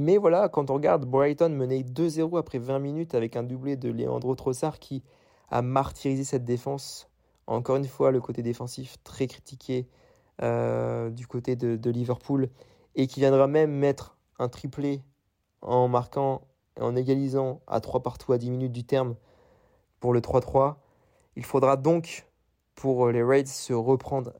Mais 0.00 0.16
voilà, 0.16 0.48
quand 0.48 0.70
on 0.70 0.74
regarde, 0.74 1.04
Brighton 1.04 1.50
menait 1.50 1.82
2-0 1.82 2.38
après 2.38 2.56
20 2.56 2.78
minutes 2.78 3.14
avec 3.14 3.36
un 3.36 3.42
doublé 3.42 3.76
de 3.76 3.90
Leandro 3.90 4.34
Trossard 4.34 4.78
qui 4.78 5.02
a 5.50 5.60
martyrisé 5.60 6.24
cette 6.24 6.46
défense. 6.46 7.10
Encore 7.46 7.76
une 7.76 7.86
fois, 7.86 8.10
le 8.10 8.18
côté 8.18 8.42
défensif 8.42 8.96
très 9.04 9.26
critiqué 9.26 9.86
euh, 10.40 11.10
du 11.10 11.26
côté 11.26 11.54
de, 11.54 11.90
Liverpool 11.90 12.48
et 12.94 13.08
qui 13.08 13.20
viendra 13.20 13.46
même 13.46 13.72
mettre 13.72 14.16
un 14.38 14.48
triplé 14.48 15.02
en 15.60 15.86
marquant 15.86 16.40
en 16.80 16.96
égalisant 16.96 17.60
à 17.66 17.82
3 17.82 18.02
partout 18.02 18.32
à 18.32 18.38
10 18.38 18.50
minutes 18.50 18.72
du 18.72 18.84
terme 18.84 19.16
pour 20.00 20.14
le 20.14 20.22
3-3. 20.22 20.76
Il 21.36 21.44
faudra 21.44 21.76
donc 21.76 22.26
pour 22.74 23.10
les 23.10 23.22
Raids 23.22 23.44
se 23.44 23.74
reprendre 23.74 24.32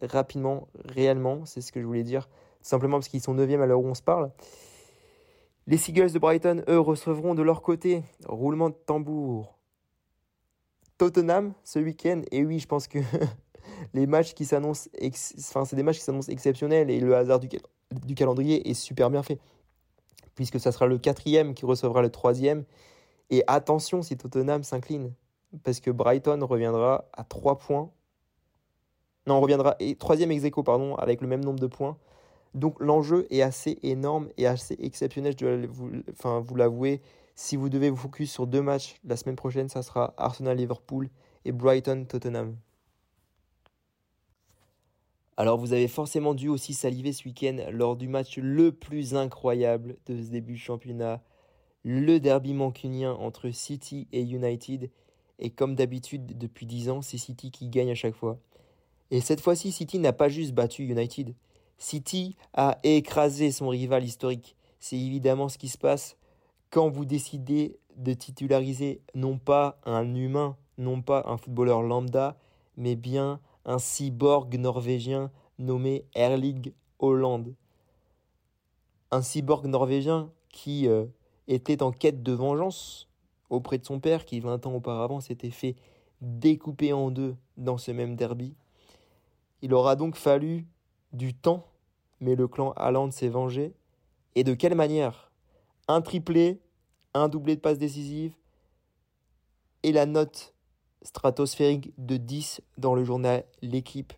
rapidement, 0.00 0.66
réellement, 0.86 1.44
c'est 1.44 1.60
ce 1.60 1.72
que 1.72 1.80
je 1.82 1.84
voulais 1.84 2.04
dire, 2.04 2.26
simplement 2.62 2.96
parce 2.96 3.08
qu'ils 3.08 3.20
sont 3.20 3.34
9e 3.34 3.60
à 3.60 3.66
l'heure 3.66 3.82
où 3.82 3.86
on 3.86 3.94
se 3.94 4.00
parle. 4.00 4.30
Les 5.68 5.76
Seagulls 5.76 6.12
de 6.12 6.18
Brighton, 6.18 6.64
eux, 6.70 6.80
recevront 6.80 7.34
de 7.34 7.42
leur 7.42 7.60
côté, 7.60 8.02
roulement 8.24 8.70
de 8.70 8.74
tambour, 8.74 9.58
Tottenham 10.96 11.52
ce 11.62 11.78
week-end. 11.78 12.22
Et 12.30 12.42
oui, 12.42 12.58
je 12.58 12.66
pense 12.66 12.88
que 12.88 13.00
les 13.92 14.06
matchs 14.06 14.32
qui 14.32 14.46
s'annoncent, 14.46 14.88
enfin, 15.38 15.66
c'est 15.66 15.76
des 15.76 15.82
matchs 15.82 15.98
qui 15.98 16.04
s'annoncent 16.04 16.32
exceptionnels 16.32 16.88
et 16.88 17.00
le 17.00 17.14
hasard 17.14 17.38
du, 17.38 18.14
calendrier 18.14 18.70
est 18.70 18.72
super 18.72 19.10
bien 19.10 19.22
fait. 19.22 19.38
Puisque 20.34 20.58
ça 20.58 20.72
sera 20.72 20.86
le 20.86 20.96
quatrième 20.96 21.52
qui 21.52 21.66
recevra 21.66 22.00
le 22.00 22.08
troisième. 22.08 22.64
Et 23.28 23.44
attention 23.46 24.00
si 24.00 24.16
Tottenham 24.16 24.62
s'incline. 24.62 25.12
Parce 25.64 25.80
que 25.80 25.90
Brighton 25.90 26.38
reviendra 26.46 27.10
à 27.12 27.24
3 27.24 27.58
points. 27.58 27.90
Non, 29.26 29.34
on 29.34 29.40
reviendra. 29.42 29.76
Et 29.80 29.96
troisième 29.96 30.32
ex 30.32 30.46
pardon, 30.64 30.94
avec 30.94 31.20
le 31.20 31.28
même 31.28 31.44
nombre 31.44 31.60
de 31.60 31.66
points. 31.66 31.98
Donc 32.54 32.80
l'enjeu 32.80 33.26
est 33.30 33.42
assez 33.42 33.78
énorme 33.82 34.28
et 34.36 34.46
assez 34.46 34.76
exceptionnel, 34.80 35.34
je 35.38 35.44
dois 35.44 36.42
vous, 36.42 36.54
l'avouer. 36.54 37.00
Si 37.34 37.56
vous 37.56 37.68
devez 37.68 37.90
vous 37.90 37.96
focus 37.96 38.32
sur 38.32 38.46
deux 38.46 38.62
matchs, 38.62 38.96
la 39.04 39.16
semaine 39.16 39.36
prochaine, 39.36 39.68
ça 39.68 39.82
sera 39.82 40.14
Arsenal-Liverpool 40.16 41.08
et 41.44 41.52
Brighton-Tottenham. 41.52 42.56
Alors 45.36 45.56
vous 45.56 45.72
avez 45.72 45.86
forcément 45.86 46.34
dû 46.34 46.48
aussi 46.48 46.74
saliver 46.74 47.12
ce 47.12 47.24
week-end 47.24 47.58
lors 47.70 47.96
du 47.96 48.08
match 48.08 48.38
le 48.38 48.72
plus 48.72 49.14
incroyable 49.14 49.96
de 50.06 50.20
ce 50.20 50.30
début 50.30 50.54
de 50.54 50.58
championnat, 50.58 51.22
le 51.84 52.18
derby 52.18 52.54
mancunien 52.54 53.12
entre 53.12 53.50
City 53.50 54.08
et 54.10 54.22
United. 54.22 54.90
Et 55.38 55.50
comme 55.50 55.76
d'habitude 55.76 56.36
depuis 56.36 56.66
10 56.66 56.90
ans, 56.90 57.02
c'est 57.02 57.18
City 57.18 57.52
qui 57.52 57.68
gagne 57.68 57.92
à 57.92 57.94
chaque 57.94 58.16
fois. 58.16 58.40
Et 59.12 59.20
cette 59.20 59.40
fois-ci, 59.40 59.70
City 59.70 60.00
n'a 60.00 60.12
pas 60.12 60.28
juste 60.28 60.54
battu 60.54 60.82
United, 60.82 61.34
City 61.78 62.36
a 62.54 62.78
écrasé 62.82 63.52
son 63.52 63.68
rival 63.68 64.04
historique. 64.04 64.56
C'est 64.80 64.98
évidemment 64.98 65.48
ce 65.48 65.58
qui 65.58 65.68
se 65.68 65.78
passe 65.78 66.16
quand 66.70 66.88
vous 66.88 67.04
décidez 67.04 67.78
de 67.96 68.12
titulariser 68.12 69.00
non 69.14 69.38
pas 69.38 69.80
un 69.84 70.14
humain, 70.14 70.56
non 70.76 71.02
pas 71.02 71.24
un 71.26 71.36
footballeur 71.36 71.82
lambda, 71.82 72.36
mais 72.76 72.94
bien 72.94 73.40
un 73.64 73.78
cyborg 73.78 74.54
norvégien 74.56 75.30
nommé 75.58 76.04
Erling 76.14 76.72
Holland. 76.98 77.54
Un 79.10 79.22
cyborg 79.22 79.66
norvégien 79.66 80.30
qui 80.50 80.86
euh, 80.86 81.06
était 81.48 81.82
en 81.82 81.92
quête 81.92 82.22
de 82.22 82.32
vengeance 82.32 83.08
auprès 83.50 83.78
de 83.78 83.84
son 83.84 84.00
père 84.00 84.24
qui 84.24 84.40
20 84.40 84.66
ans 84.66 84.74
auparavant 84.74 85.20
s'était 85.20 85.50
fait 85.50 85.76
découper 86.20 86.92
en 86.92 87.10
deux 87.10 87.36
dans 87.56 87.78
ce 87.78 87.90
même 87.90 88.16
derby. 88.16 88.54
Il 89.62 89.74
aura 89.74 89.96
donc 89.96 90.16
fallu 90.16 90.66
du 91.12 91.34
temps, 91.34 91.66
mais 92.20 92.34
le 92.34 92.48
clan 92.48 92.72
Haaland 92.76 93.10
s'est 93.10 93.28
vengé. 93.28 93.74
Et 94.34 94.44
de 94.44 94.54
quelle 94.54 94.74
manière? 94.74 95.30
Un 95.88 96.00
triplé, 96.00 96.60
un 97.14 97.28
doublé 97.28 97.56
de 97.56 97.60
passes 97.60 97.78
décisives 97.78 98.34
et 99.82 99.92
la 99.92 100.06
note 100.06 100.54
stratosphérique 101.02 101.92
de 101.98 102.16
10 102.16 102.60
dans 102.76 102.94
le 102.94 103.04
journal 103.04 103.44
L'équipe, 103.62 104.12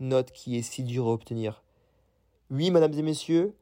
note 0.00 0.30
qui 0.32 0.56
est 0.56 0.62
si 0.62 0.84
dure 0.84 1.06
à 1.06 1.12
obtenir. 1.12 1.62
Oui, 2.50 2.70
mesdames 2.70 2.94
et 2.94 3.02
messieurs, 3.02 3.56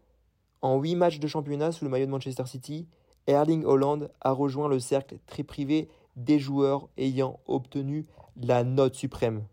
en 0.63 0.79
8 0.79 0.95
matchs 0.97 1.19
de 1.19 1.27
championnat 1.27 1.73
sous 1.73 1.85
le 1.85 1.91
maillot 1.91 2.07
de 2.07 2.11
Manchester 2.11 2.47
City, 2.47 2.87
Erling 3.27 3.65
Holland 3.65 4.11
a 4.21 4.33
rejoint 4.33 4.69
le 4.69 4.79
cercle 4.79 5.19
très 5.27 5.43
privé 5.43 5.89
des 6.17 6.39
joueurs 6.39 6.89
ayant 6.97 7.41
obtenu 7.47 8.07
la 8.37 8.65
note 8.65 8.95
suprême. 8.95 9.45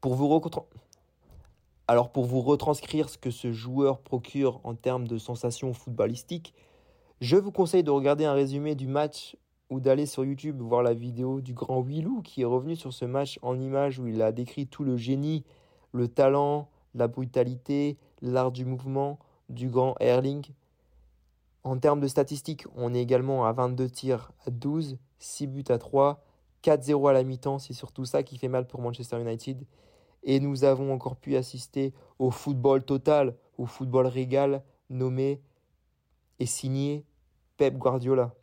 Pour 0.00 0.14
vous, 0.14 0.28
Alors 1.92 2.08
pour 2.08 2.24
vous 2.24 2.40
retranscrire 2.40 3.10
ce 3.10 3.18
que 3.18 3.30
ce 3.30 3.52
joueur 3.52 4.00
procure 4.00 4.62
en 4.64 4.74
termes 4.74 5.06
de 5.06 5.18
sensations 5.18 5.74
footballistiques, 5.74 6.54
je 7.20 7.36
vous 7.36 7.52
conseille 7.52 7.82
de 7.82 7.90
regarder 7.90 8.24
un 8.24 8.32
résumé 8.32 8.74
du 8.74 8.86
match 8.86 9.36
ou 9.68 9.78
d'aller 9.78 10.06
sur 10.06 10.24
YouTube 10.24 10.58
voir 10.62 10.82
la 10.82 10.94
vidéo 10.94 11.42
du 11.42 11.52
grand 11.52 11.82
Willou 11.82 12.22
qui 12.22 12.40
est 12.40 12.46
revenu 12.46 12.76
sur 12.76 12.94
ce 12.94 13.04
match 13.04 13.38
en 13.42 13.60
images 13.60 13.98
où 13.98 14.06
il 14.06 14.22
a 14.22 14.32
décrit 14.32 14.66
tout 14.66 14.84
le 14.84 14.96
génie, 14.96 15.44
le 15.92 16.08
talent, 16.08 16.70
la 16.94 17.08
brutalité, 17.08 17.98
l'art 18.22 18.52
du 18.52 18.64
mouvement 18.64 19.18
du 19.50 19.68
grand 19.68 19.94
Erling. 20.00 20.46
En 21.62 21.76
termes 21.76 22.00
de 22.00 22.08
statistiques, 22.08 22.64
on 22.74 22.94
est 22.94 23.02
également 23.02 23.44
à 23.44 23.52
22 23.52 23.90
tirs 23.90 24.32
à 24.46 24.50
12, 24.50 24.96
6 25.18 25.46
buts 25.46 25.64
à 25.68 25.76
3, 25.76 26.24
4-0 26.64 27.10
à 27.10 27.12
la 27.12 27.22
mi-temps, 27.22 27.58
c'est 27.58 27.74
surtout 27.74 28.06
ça 28.06 28.22
qui 28.22 28.38
fait 28.38 28.48
mal 28.48 28.66
pour 28.66 28.80
Manchester 28.80 29.20
United 29.20 29.62
et 30.22 30.40
nous 30.40 30.64
avons 30.64 30.92
encore 30.92 31.16
pu 31.16 31.36
assister 31.36 31.92
au 32.18 32.30
football 32.30 32.84
total, 32.84 33.36
au 33.58 33.66
football 33.66 34.06
régal 34.06 34.62
nommé 34.90 35.40
et 36.38 36.46
signé 36.46 37.04
Pep 37.56 37.76
Guardiola. 37.76 38.34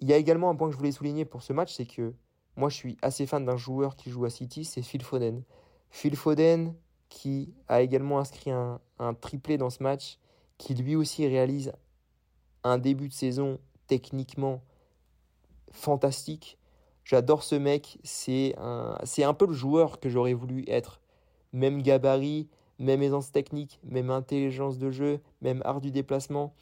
Il 0.00 0.08
y 0.08 0.12
a 0.12 0.16
également 0.16 0.50
un 0.50 0.54
point 0.54 0.68
que 0.68 0.72
je 0.72 0.78
voulais 0.78 0.92
souligner 0.92 1.24
pour 1.24 1.42
ce 1.42 1.52
match, 1.52 1.72
c'est 1.74 1.86
que 1.86 2.14
moi 2.56 2.68
je 2.68 2.76
suis 2.76 2.96
assez 3.02 3.26
fan 3.26 3.44
d'un 3.44 3.56
joueur 3.56 3.96
qui 3.96 4.10
joue 4.10 4.24
à 4.24 4.30
City, 4.30 4.64
c'est 4.64 4.82
Phil 4.82 5.02
Foden. 5.02 5.42
Phil 5.90 6.16
Foden 6.16 6.74
qui 7.08 7.54
a 7.68 7.82
également 7.82 8.18
inscrit 8.18 8.50
un, 8.50 8.80
triplé 9.20 9.58
dans 9.58 9.70
ce 9.70 9.82
match, 9.82 10.18
qui 10.58 10.74
lui 10.74 10.96
aussi 10.96 11.26
réalise 11.26 11.72
un 12.64 12.78
début 12.78 13.08
de 13.08 13.12
saison 13.12 13.58
techniquement 13.86 14.62
fantastique 15.70 16.58
J'adore 17.06 17.44
ce 17.44 17.54
mec, 17.54 17.98
c'est 18.02 18.56
un, 18.58 18.98
un 19.16 19.34
peu 19.34 19.46
le 19.46 19.52
joueur 19.52 20.00
que 20.00 20.08
j'aurais 20.08 20.34
voulu 20.34 20.64
être. 20.66 21.00
Même 21.52 21.80
gabarit, 21.80 22.48
même 22.80 23.00
aisance 23.00 23.30
technique, 23.30 23.78
même 23.84 24.10
intelligence 24.10 24.76
de 24.76 24.90
jeu, 24.90 25.20
même 25.40 25.62
art 25.64 25.80
du 25.80 25.92
déplacement. 25.92 26.52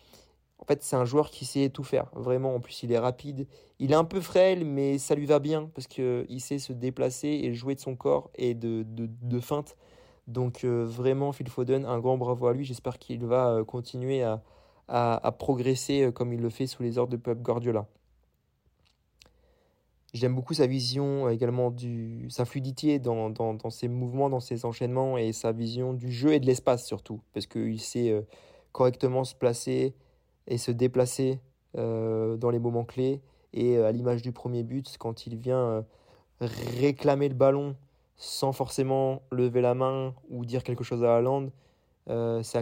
En 0.59 0.67
fait, 0.67 0.83
c'est 0.83 0.97
un 0.97 1.07
joueur 1.07 1.31
qui 1.31 1.47
sait 1.47 1.71
tout 1.71 1.83
faire, 1.83 2.11
vraiment. 2.15 2.55
En 2.55 2.61
plus, 2.61 2.83
il 2.83 2.93
est 2.93 2.99
rapide. 2.99 3.47
Il 3.79 3.93
est 3.93 3.95
un 3.95 4.05
peu 4.05 4.21
frêle, 4.21 4.67
mais 4.67 4.99
ça 4.99 5.15
lui 5.15 5.25
va 5.25 5.39
bien 5.39 5.71
parce 5.75 5.87
qu'il 5.87 6.41
sait 6.41 6.59
se 6.59 6.75
déplacer 6.75 7.29
et 7.29 7.55
jouer 7.55 7.75
de 7.75 7.81
son 7.81 7.97
corps 7.97 8.31
et 8.35 8.53
de, 8.53 8.85
de, 8.87 9.41
feinte. 9.41 9.79
Donc, 10.27 10.65
euh, 10.65 10.85
vraiment, 10.85 11.33
Phil 11.33 11.49
Foden, 11.49 11.87
un 11.87 12.01
grand 12.01 12.19
bravo 12.19 12.49
à 12.49 12.53
lui. 12.53 12.67
J'espère 12.67 12.99
qu'il 12.99 13.25
va 13.25 13.49
euh, 13.49 13.65
continuer 13.65 14.23
à, 14.23 14.43
à, 14.89 15.27
à 15.27 15.33
progresser 15.33 16.03
euh, 16.03 16.13
comme 16.13 16.35
il 16.35 16.43
le 16.43 16.51
fait 16.51 16.67
sous 16.67 16.83
les 16.83 16.99
ordres 16.99 17.13
de 17.13 17.17
Pep 17.17 17.41
Guardiola. 17.41 17.87
J'aime 20.15 20.37
beaucoup 20.37 20.55
sa 20.55 20.69
vision 20.69 21.27
euh, 21.27 21.31
également, 21.31 21.73
du, 21.73 22.27
sa 22.31 22.45
fluidité 22.45 23.01
dans, 23.01 23.31
dans, 23.31 23.71
ses 23.71 23.89
mouvements, 23.89 24.31
dans 24.31 24.39
ses 24.39 24.65
enchaînements 24.65 25.19
et 25.19 25.33
sa 25.33 25.51
vision 25.51 25.93
du 25.93 26.13
jeu 26.13 26.35
et 26.35 26.41
de 26.41 26.47
l'espace 26.47 26.87
surtout. 26.87 27.21
Parce 27.33 27.47
qu'il 27.47 27.81
sait 27.81 28.11
euh, 28.11 28.23
correctement 28.71 29.25
se 29.25 29.35
placer 29.35 29.93
et 30.47 30.57
se 30.57 30.71
déplacer 30.71 31.41
euh, 31.77 32.37
dans 32.37 32.51
les 32.51 32.61
moments 32.61 32.85
clés. 32.85 33.23
Et 33.53 33.77
à 33.79 33.91
l'image 33.91 34.23
du 34.23 34.31
premier 34.31 34.63
but, 34.63 34.97
quand 34.99 35.27
il 35.27 35.37
vient 35.37 35.85
réclamer 36.41 37.29
le 37.29 37.37
ballon 37.37 37.77
sans 38.17 38.53
forcément 38.53 39.23
lever 39.31 39.61
la 39.61 39.75
main 39.75 40.13
ou 40.29 40.45
dire 40.45 40.65
quelque 40.65 40.83
chose 40.83 41.05
à 41.05 41.17
Haaland, 41.17 41.51
c'est 42.43 42.59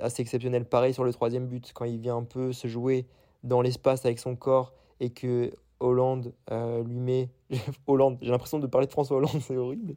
assez 0.00 0.22
exceptionnel. 0.22 0.64
Pareil 0.64 0.94
sur 0.94 1.02
le 1.02 1.12
troisième 1.12 1.46
but, 1.48 1.72
quand 1.74 1.86
il 1.86 1.98
vient 1.98 2.18
un 2.18 2.22
peu 2.22 2.52
se 2.52 2.68
jouer 2.68 3.04
dans 3.42 3.62
l'espace 3.62 4.04
avec 4.04 4.20
son 4.20 4.36
corps 4.36 4.72
et 5.00 5.10
que 5.10 5.50
Hollande 5.80 6.32
euh, 6.50 6.82
lui 6.84 7.00
met. 7.00 7.30
Hollande, 7.86 8.18
j'ai 8.20 8.30
l'impression 8.30 8.58
de 8.58 8.66
parler 8.66 8.86
de 8.86 8.92
François 8.92 9.16
Hollande, 9.16 9.40
c'est 9.40 9.56
horrible. 9.56 9.94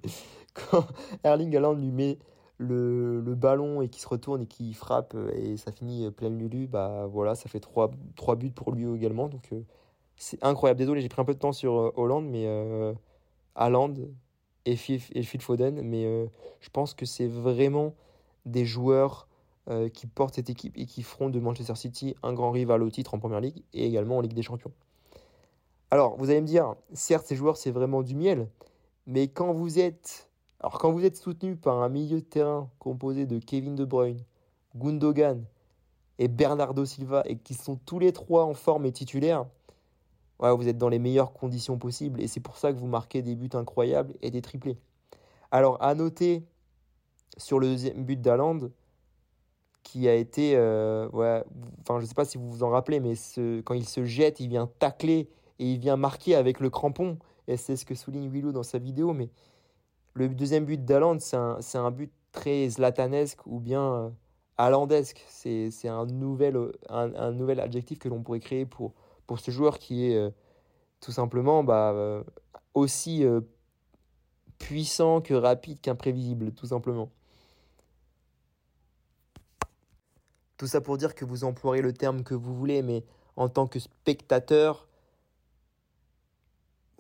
Quand 0.54 0.86
Erling 1.24 1.56
Haaland 1.56 1.74
lui 1.74 1.92
met 1.92 2.20
le, 2.58 3.22
le 3.22 3.36
ballon 3.36 3.82
et 3.82 3.90
qui 3.90 4.02
se 4.02 4.08
retourne 4.08 4.44
et 4.44 4.46
qui 4.46 4.74
frappe 4.74 5.14
euh, 5.16 5.32
et 5.34 5.58
ça 5.58 5.72
finit 5.72 6.06
euh, 6.06 6.12
plein 6.12 6.30
Lulu, 6.30 6.68
bah 6.68 7.08
voilà, 7.08 7.36
ça 7.36 7.50
fait 7.50 7.60
trois, 7.60 7.92
trois 8.16 8.36
buts 8.36 8.52
pour 8.52 8.72
lui 8.72 8.86
également. 8.96 9.28
Donc 9.28 9.50
c'est 10.16 10.44
incroyable. 10.44 10.78
Désolé, 10.78 11.02
j'ai 11.02 11.10
pris 11.10 11.22
un 11.22 11.26
peu 11.26 11.34
de 11.34 11.40
temps 11.40 11.54
sur 11.54 11.98
Hollande, 11.98 12.26
mais 12.26 12.48
Haaland 13.56 13.94
et 14.66 14.76
Phil, 14.76 15.02
et 15.14 15.24
Phil 15.24 15.42
Foden, 15.42 15.82
mais 15.82 16.04
je 16.60 16.70
pense 16.70 16.94
que 16.94 17.06
c'est 17.06 17.28
vraiment 17.28 17.96
des 18.46 18.66
joueurs 18.66 19.28
euh, 19.70 19.90
qui 19.90 20.08
portent 20.08 20.34
cette 20.34 20.50
équipe 20.50 20.76
et 20.76 20.88
qui 20.88 21.04
feront 21.04 21.30
de 21.30 21.40
Manchester 21.40 21.76
City 21.76 22.16
un 22.24 22.34
grand 22.34 22.50
rival 22.50 22.82
au 22.82 22.90
titre 22.90 23.14
en 23.14 23.20
Première 23.20 23.40
Ligue 23.42 23.62
et 23.74 23.86
également 23.86 24.18
en 24.18 24.22
Ligue 24.22 24.34
des 24.34 24.42
Champions. 24.42 24.72
Alors, 25.92 26.16
vous 26.16 26.30
allez 26.30 26.40
me 26.40 26.48
dire, 26.48 26.76
certes, 26.94 27.28
ces 27.28 27.36
joueurs, 27.36 27.58
c'est 27.58 27.72
vraiment 27.72 28.02
du 28.02 28.16
miel, 28.16 28.48
mais 29.08 29.28
quand 29.28 29.52
vous 29.52 29.78
êtes, 29.78 30.30
alors 30.62 30.80
quand 30.80 30.92
vous 30.92 31.04
êtes 31.04 31.18
soutenu 31.18 31.58
par 31.58 31.82
un 31.82 31.90
milieu 31.90 32.22
de 32.22 32.26
terrain 32.26 32.70
composé 32.80 33.26
de 33.26 33.40
Kevin 33.40 33.76
De 33.76 33.84
Bruyne, 33.84 34.24
Gundogan 34.76 35.44
et 36.18 36.30
Bernardo 36.30 36.86
Silva 36.86 37.24
et 37.26 37.38
qui 37.38 37.54
sont 37.56 37.76
tous 37.86 38.00
les 38.00 38.14
trois 38.14 38.46
en 38.46 38.54
forme 38.54 38.86
et 38.86 38.94
titulaires, 38.94 39.46
vous 40.40 40.68
êtes 40.68 40.78
dans 40.78 40.90
les 40.90 40.98
meilleures 40.98 41.34
conditions 41.34 41.78
possibles 41.78 42.20
et 42.22 42.28
c'est 42.28 42.40
pour 42.40 42.58
ça 42.58 42.74
que 42.74 42.78
vous 42.78 42.88
marquez 42.88 43.22
des 43.22 43.36
buts 43.36 43.50
incroyables 43.54 44.16
et 44.22 44.32
des 44.32 44.42
triplés. 44.42 44.78
Alors, 45.52 45.78
à 45.84 45.94
noter 45.94 46.44
sur 47.38 47.60
le 47.60 47.68
deuxième 47.68 48.06
but 48.06 48.20
d'Aland, 48.20 48.60
qui 49.84 50.08
a 50.08 50.16
été, 50.16 50.54
euh, 50.56 51.10
ouais, 51.10 51.44
enfin 51.82 52.00
je 52.00 52.06
sais 52.06 52.14
pas 52.14 52.26
si 52.26 52.38
vous 52.38 52.50
vous 52.50 52.64
en 52.64 52.70
rappelez, 52.70 53.00
mais 53.00 53.14
quand 53.64 53.74
il 53.74 53.88
se 53.88 54.06
jette, 54.06 54.40
il 54.40 54.48
vient 54.48 54.68
tacler 54.80 55.30
et 55.62 55.74
il 55.74 55.78
vient 55.78 55.96
marquer 55.96 56.36
avec 56.36 56.60
le 56.60 56.72
crampon. 56.72 57.20
Et 57.48 57.56
c'est 57.56 57.76
ce 57.76 57.86
que 57.86 57.94
souligne 57.94 58.30
Willow 58.30 58.52
dans 58.52 58.64
sa 58.64 58.80
vidéo. 58.80 59.14
Mais 59.14 59.30
le 60.16 60.28
deuxième 60.28 60.66
but 60.66 60.84
d'Aland, 60.84 61.20
c'est 61.20 61.38
un, 61.38 61.60
un, 61.76 61.92
but 61.92 62.12
très 62.32 62.68
zlatanesque 62.68 63.46
ou 63.46 63.60
bien 63.60 64.12
euh, 64.60 65.12
C'est 65.28 65.88
un 65.88 66.06
nouvel, 66.08 66.58
un, 66.90 67.14
un, 67.14 67.32
nouvel 67.32 67.60
adjectif 67.60 68.00
que 68.00 68.10
l'on 68.10 68.24
pourrait 68.24 68.40
créer 68.40 68.66
pour, 68.66 68.94
pour 69.28 69.40
ce 69.40 69.52
joueur 69.52 69.78
qui 69.78 70.08
est 70.08 70.16
euh, 70.16 70.32
tout 71.00 71.12
simplement 71.12 71.64
bah, 71.64 71.92
euh, 71.92 72.24
aussi 72.74 73.24
puissant 74.58 75.22
que 75.22 75.36
rapide 75.36 75.80
qu'imprévisible, 75.80 76.54
tout 76.54 76.68
simplement. 76.68 77.12
Tout 80.58 80.68
ça 80.68 80.82
pour 80.82 80.98
dire 80.98 81.14
que 81.14 81.26
vous 81.26 81.44
emploierez 81.44 81.82
le 81.82 81.94
terme 81.94 82.24
que 82.24 82.34
vous 82.34 82.56
voulez, 82.56 82.82
mais 82.82 83.04
en 83.36 83.48
tant 83.50 83.68
que 83.68 83.80
spectateur, 83.80 84.88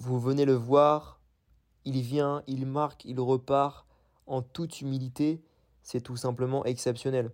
vous 0.01 0.19
venez 0.19 0.45
le 0.45 0.55
voir, 0.55 1.19
il 1.85 2.01
vient, 2.01 2.41
il 2.47 2.65
marque, 2.65 3.05
il 3.05 3.19
repart 3.19 3.85
en 4.25 4.41
toute 4.41 4.81
humilité, 4.81 5.43
c'est 5.83 6.01
tout 6.01 6.17
simplement 6.17 6.65
exceptionnel. 6.65 7.31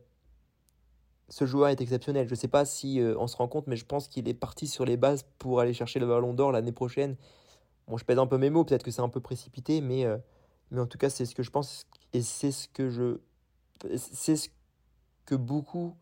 Ce 1.30 1.46
joueur 1.46 1.70
est 1.70 1.80
exceptionnel. 1.80 2.28
Je 2.28 2.34
ne 2.34 2.38
sais 2.38 2.48
pas 2.48 2.66
si 2.66 3.00
euh, 3.00 3.16
on 3.20 3.28
se 3.28 3.38
rend 3.38 3.48
compte, 3.48 3.68
mais 3.68 3.76
je 3.78 3.86
pense 3.86 4.08
qu'il 4.08 4.28
est 4.28 4.34
parti 4.34 4.68
sur 4.68 4.86
les 4.86 4.98
bases 4.98 5.26
pour 5.40 5.60
aller 5.60 5.74
chercher 5.74 6.00
le 6.00 6.08
ballon 6.08 6.34
d'or 6.34 6.52
l'année 6.52 6.72
prochaine. 6.72 7.16
Bon, 7.88 7.98
je 7.98 8.04
pèse 8.04 8.20
un 8.20 8.28
peu 8.28 8.38
mes 8.38 8.50
mots, 8.50 8.66
peut-être 8.66 8.84
que 8.84 8.92
c'est 8.92 9.02
un 9.02 9.10
peu 9.10 9.22
précipité, 9.22 9.80
mais, 9.80 10.06
euh, 10.06 10.18
mais 10.72 10.82
en 10.82 10.88
tout 10.88 10.98
cas, 10.98 11.10
c'est 11.10 11.26
ce 11.26 11.36
que 11.36 11.44
je 11.44 11.52
pense 11.52 11.86
et 12.12 12.22
c'est 12.22 12.52
ce 12.52 12.68
que 12.68 12.90
je. 12.90 13.20
C'est 13.96 14.36
ce 14.36 14.50
que 15.26 15.36
beaucoup 15.36 15.96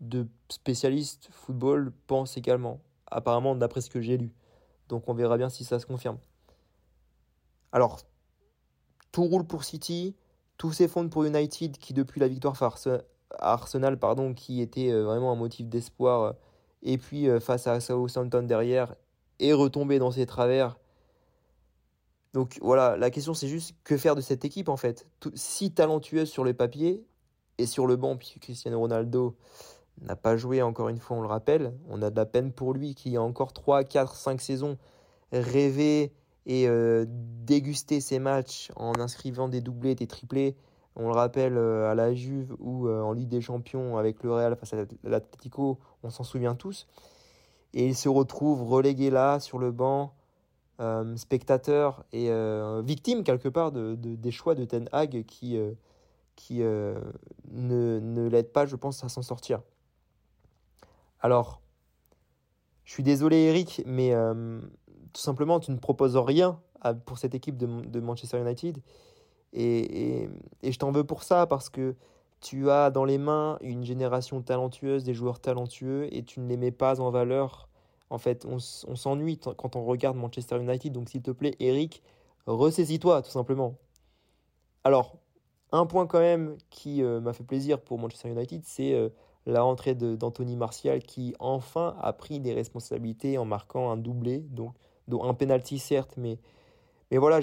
de 0.00 0.28
spécialistes 0.48 1.28
football 1.32 1.92
pensent 2.06 2.36
également, 2.36 2.80
apparemment 3.06 3.56
d'après 3.56 3.80
ce 3.80 3.90
que 3.90 4.00
j'ai 4.00 4.18
lu. 4.18 4.32
Donc 4.92 5.08
on 5.08 5.14
verra 5.14 5.38
bien 5.38 5.48
si 5.48 5.64
ça 5.64 5.80
se 5.80 5.86
confirme. 5.86 6.18
Alors, 7.72 8.00
tout 9.10 9.24
roule 9.24 9.46
pour 9.46 9.64
City, 9.64 10.14
tout 10.58 10.70
s'effondre 10.70 11.08
pour 11.08 11.24
United 11.24 11.78
qui 11.78 11.94
depuis 11.94 12.20
la 12.20 12.28
victoire 12.28 12.62
à 12.62 13.52
Arsenal, 13.52 13.98
pardon, 13.98 14.34
qui 14.34 14.60
était 14.60 14.92
euh, 14.92 15.02
vraiment 15.04 15.32
un 15.32 15.34
motif 15.34 15.66
d'espoir, 15.66 16.22
euh, 16.22 16.32
et 16.82 16.98
puis 16.98 17.26
euh, 17.26 17.40
face 17.40 17.66
à 17.66 17.80
Southampton 17.80 18.42
derrière, 18.42 18.94
est 19.40 19.54
retombé 19.54 19.98
dans 19.98 20.10
ses 20.10 20.26
travers. 20.26 20.76
Donc 22.34 22.58
voilà, 22.60 22.98
la 22.98 23.10
question 23.10 23.32
c'est 23.32 23.48
juste 23.48 23.74
que 23.84 23.96
faire 23.96 24.14
de 24.14 24.20
cette 24.20 24.44
équipe 24.44 24.68
en 24.68 24.76
fait? 24.76 25.06
si 25.34 25.72
talentueuse 25.72 26.28
sur 26.28 26.44
le 26.44 26.52
papier 26.52 27.02
et 27.56 27.64
sur 27.64 27.86
le 27.86 27.96
banc, 27.96 28.18
puisque 28.18 28.40
Cristiano 28.40 28.78
Ronaldo 28.78 29.38
n'a 30.00 30.16
pas 30.16 30.36
joué 30.36 30.62
encore 30.62 30.88
une 30.88 30.98
fois, 30.98 31.16
on 31.16 31.20
le 31.20 31.28
rappelle. 31.28 31.74
On 31.88 32.02
a 32.02 32.10
de 32.10 32.16
la 32.16 32.26
peine 32.26 32.52
pour 32.52 32.72
lui 32.72 32.94
qui 32.94 33.16
a 33.16 33.22
encore 33.22 33.52
3, 33.52 33.84
4, 33.84 34.16
5 34.16 34.40
saisons 34.40 34.78
rêvé 35.32 36.12
et 36.46 36.68
euh, 36.68 37.06
dégusté 37.08 38.00
ses 38.00 38.18
matchs 38.18 38.70
en 38.76 38.98
inscrivant 38.98 39.48
des 39.48 39.60
doublés, 39.60 39.94
des 39.94 40.06
triplés. 40.06 40.56
On 40.96 41.08
le 41.08 41.14
rappelle 41.14 41.56
euh, 41.56 41.90
à 41.90 41.94
la 41.94 42.12
Juve 42.14 42.54
ou 42.58 42.86
euh, 42.86 43.00
en 43.00 43.12
Ligue 43.12 43.28
des 43.28 43.40
Champions 43.40 43.96
avec 43.96 44.22
le 44.22 44.32
Real 44.32 44.56
face 44.56 44.74
à 44.74 44.84
l'Atlético, 45.04 45.78
on 46.02 46.10
s'en 46.10 46.24
souvient 46.24 46.54
tous. 46.54 46.86
Et 47.74 47.86
il 47.86 47.94
se 47.94 48.08
retrouve 48.08 48.68
relégué 48.68 49.10
là 49.10 49.40
sur 49.40 49.58
le 49.58 49.70
banc, 49.70 50.14
spectateur 51.14 52.04
et 52.12 52.28
victime 52.82 53.22
quelque 53.22 53.48
part 53.48 53.70
de, 53.70 53.94
des 53.94 54.30
choix 54.32 54.56
de 54.56 54.64
Ten 54.64 54.88
Hag 54.90 55.24
qui, 55.26 55.56
qui 56.34 56.58
ne, 56.58 56.94
ne 57.50 58.28
l'aide 58.28 58.52
pas, 58.52 58.66
je 58.66 58.74
pense, 58.74 59.02
à 59.04 59.08
s'en 59.08 59.22
sortir. 59.22 59.62
Alors, 61.22 61.62
je 62.84 62.92
suis 62.92 63.04
désolé 63.04 63.36
Eric, 63.44 63.82
mais 63.86 64.12
euh, 64.12 64.60
tout 65.12 65.20
simplement, 65.20 65.60
tu 65.60 65.70
ne 65.70 65.78
proposes 65.78 66.16
rien 66.16 66.60
pour 67.06 67.16
cette 67.16 67.36
équipe 67.36 67.56
de, 67.56 68.00
Manchester 68.00 68.40
United. 68.40 68.78
Et, 69.52 70.28
je 70.64 70.76
t'en 70.78 70.90
veux 70.90 71.04
pour 71.04 71.22
ça, 71.22 71.46
parce 71.46 71.68
que 71.70 71.94
tu 72.40 72.70
as 72.70 72.90
dans 72.90 73.04
les 73.04 73.18
mains 73.18 73.56
une 73.60 73.84
génération 73.84 74.42
talentueuse, 74.42 75.04
des 75.04 75.14
joueurs 75.14 75.38
talentueux, 75.38 76.12
et 76.12 76.24
tu 76.24 76.40
ne 76.40 76.48
les 76.48 76.56
mets 76.56 76.72
pas 76.72 77.00
en 77.00 77.10
valeur. 77.10 77.68
En 78.10 78.18
fait, 78.18 78.44
on, 78.44 78.58
s'ennuie 78.58 79.38
quand 79.38 79.76
on 79.76 79.84
regarde 79.84 80.16
Manchester 80.16 80.60
United. 80.60 80.92
Donc, 80.92 81.08
s'il 81.08 81.22
te 81.22 81.30
plaît, 81.30 81.54
Eric, 81.60 82.02
ressaisis-toi, 82.46 83.22
tout 83.22 83.30
simplement. 83.30 83.78
Alors, 84.82 85.16
un 85.70 85.86
point 85.86 86.08
quand 86.08 86.18
même 86.18 86.58
qui 86.68 87.02
euh, 87.02 87.20
m'a 87.20 87.32
fait 87.32 87.44
plaisir 87.44 87.80
pour 87.80 87.98
Manchester 87.98 88.28
United, 88.30 88.62
c'est 88.64 88.92
euh, 88.92 89.08
la 89.46 89.62
rentrée 89.62 89.94
d'Anthony 89.94 90.56
Martial 90.56 91.02
qui 91.02 91.34
enfin 91.38 91.96
a 92.00 92.12
pris 92.12 92.40
des 92.40 92.54
responsabilités 92.54 93.38
en 93.38 93.44
marquant 93.44 93.90
un 93.90 93.96
doublé, 93.96 94.38
donc, 94.50 94.74
un 95.10 95.34
penalty 95.34 95.78
certes, 95.78 96.14
mais, 96.16 96.38
mais 97.10 97.18
voilà, 97.18 97.40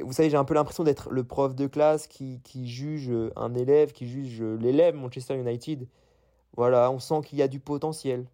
vous 0.00 0.12
savez, 0.12 0.30
j'ai 0.30 0.36
un 0.36 0.44
peu 0.44 0.54
l'impression 0.54 0.84
d'être 0.84 1.10
le 1.10 1.24
prof 1.24 1.54
de 1.54 1.66
classe 1.66 2.06
qui, 2.06 2.40
qui, 2.42 2.68
juge 2.68 3.10
un 3.36 3.54
élève, 3.54 3.92
qui 3.92 4.06
juge 4.06 4.42
l'élève 4.42 4.94
Manchester 4.94 5.38
United. 5.38 5.86
Voilà, 6.56 6.90
on 6.90 6.98
sent 6.98 7.20
qu'il 7.24 7.38
y 7.38 7.42
a 7.42 7.48
du 7.48 7.60
potentiel. 7.60 8.26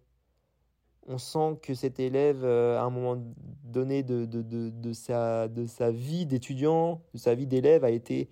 On 1.07 1.17
sent 1.17 1.59
que 1.61 1.73
cet 1.73 1.99
élève, 1.99 2.45
euh, 2.45 2.79
à 2.79 2.83
un 2.83 2.89
moment 2.89 3.21
donné 3.65 4.03
de, 4.03 4.25
de, 4.25 4.41
de, 4.41 4.69
de 4.69 4.93
sa, 4.93 5.49
de 5.49 5.65
sa 5.65 5.91
vie 5.91 6.25
d'étudiant, 6.25 7.01
de 7.13 7.19
sa 7.19 7.35
vie 7.35 7.45
d'élève, 7.45 7.83
a 7.83 7.89
été 7.89 8.29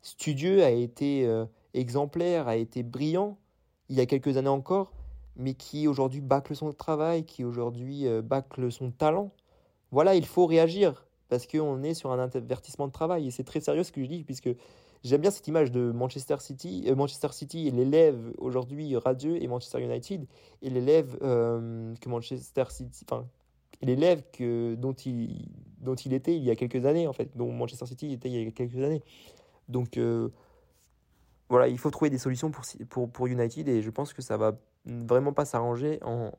studieux, 0.00 0.64
a 0.64 0.70
été 0.70 1.26
euh, 1.26 1.44
exemplaire, 1.74 2.48
a 2.48 2.56
été 2.56 2.82
brillant 2.82 3.36
il 3.88 3.96
y 3.96 4.00
a 4.00 4.06
quelques 4.06 4.36
années 4.36 4.48
encore, 4.48 4.92
mais 5.36 5.54
qui 5.54 5.88
aujourd'hui 5.88 6.20
bâcle 6.20 6.54
son 6.54 6.72
travail, 6.72 7.24
qui 7.24 7.44
aujourd'hui 7.44 8.06
euh, 8.06 8.22
bâcle 8.22 8.70
son 8.70 8.90
talent. 8.90 9.30
Voilà, 9.90 10.14
il 10.14 10.26
faut 10.26 10.46
réagir 10.46 11.06
parce 11.28 11.46
qu'on 11.46 11.82
est 11.82 11.94
sur 11.94 12.12
un 12.12 12.18
avertissement 12.18 12.86
de 12.86 12.92
travail 12.92 13.26
et 13.26 13.30
c'est 13.30 13.44
très 13.44 13.60
sérieux 13.60 13.82
ce 13.82 13.92
que 13.92 14.02
je 14.02 14.08
dis 14.08 14.24
puisque 14.24 14.50
j'aime 15.02 15.20
bien 15.20 15.30
cette 15.30 15.48
image 15.48 15.72
de 15.72 15.90
Manchester 15.92 16.36
City, 16.40 16.84
euh, 16.88 16.94
Manchester 16.94 17.28
City 17.32 17.70
l'élève 17.70 18.32
aujourd'hui 18.38 18.96
radieux 18.96 19.42
et 19.42 19.46
Manchester 19.46 19.82
United 19.82 20.26
et 20.62 20.70
l'élève 20.70 21.16
euh, 21.22 21.94
que 22.00 22.08
Manchester 22.08 22.64
City, 22.70 23.04
enfin 23.08 23.26
l'élève 23.82 24.22
que 24.32 24.74
dont 24.76 24.92
il 24.92 25.48
dont 25.80 25.94
il 25.94 26.14
était 26.14 26.36
il 26.36 26.42
y 26.42 26.50
a 26.50 26.56
quelques 26.56 26.86
années 26.86 27.06
en 27.06 27.12
fait, 27.12 27.36
dont 27.36 27.52
Manchester 27.52 27.86
City 27.86 28.12
était 28.12 28.28
il 28.30 28.42
y 28.42 28.46
a 28.46 28.50
quelques 28.50 28.82
années. 28.82 29.02
Donc 29.68 29.98
voilà, 31.54 31.68
il 31.68 31.78
faut 31.78 31.92
trouver 31.92 32.10
des 32.10 32.18
solutions 32.18 32.50
pour, 32.50 32.64
pour, 32.88 33.08
pour 33.08 33.28
United 33.28 33.68
et 33.68 33.80
je 33.80 33.90
pense 33.90 34.12
que 34.12 34.22
ça 34.22 34.36
va 34.36 34.58
vraiment 34.84 35.32
pas 35.32 35.44
s'arranger 35.44 36.00
en, 36.02 36.32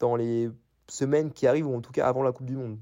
dans 0.00 0.16
les 0.16 0.50
semaines 0.86 1.32
qui 1.32 1.46
arrivent 1.46 1.66
ou 1.66 1.74
en 1.74 1.80
tout 1.80 1.90
cas 1.90 2.06
avant 2.06 2.22
la 2.22 2.30
Coupe 2.30 2.44
du 2.44 2.56
Monde. 2.56 2.76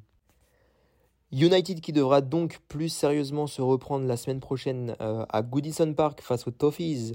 United 1.30 1.80
qui 1.80 1.92
devra 1.92 2.20
donc 2.20 2.58
plus 2.66 2.88
sérieusement 2.88 3.46
se 3.46 3.62
reprendre 3.62 4.06
la 4.06 4.16
semaine 4.16 4.40
prochaine 4.40 4.96
euh, 5.00 5.24
à 5.28 5.42
Goodison 5.42 5.94
Park 5.94 6.20
face 6.20 6.48
aux 6.48 6.50
Toffees 6.50 7.12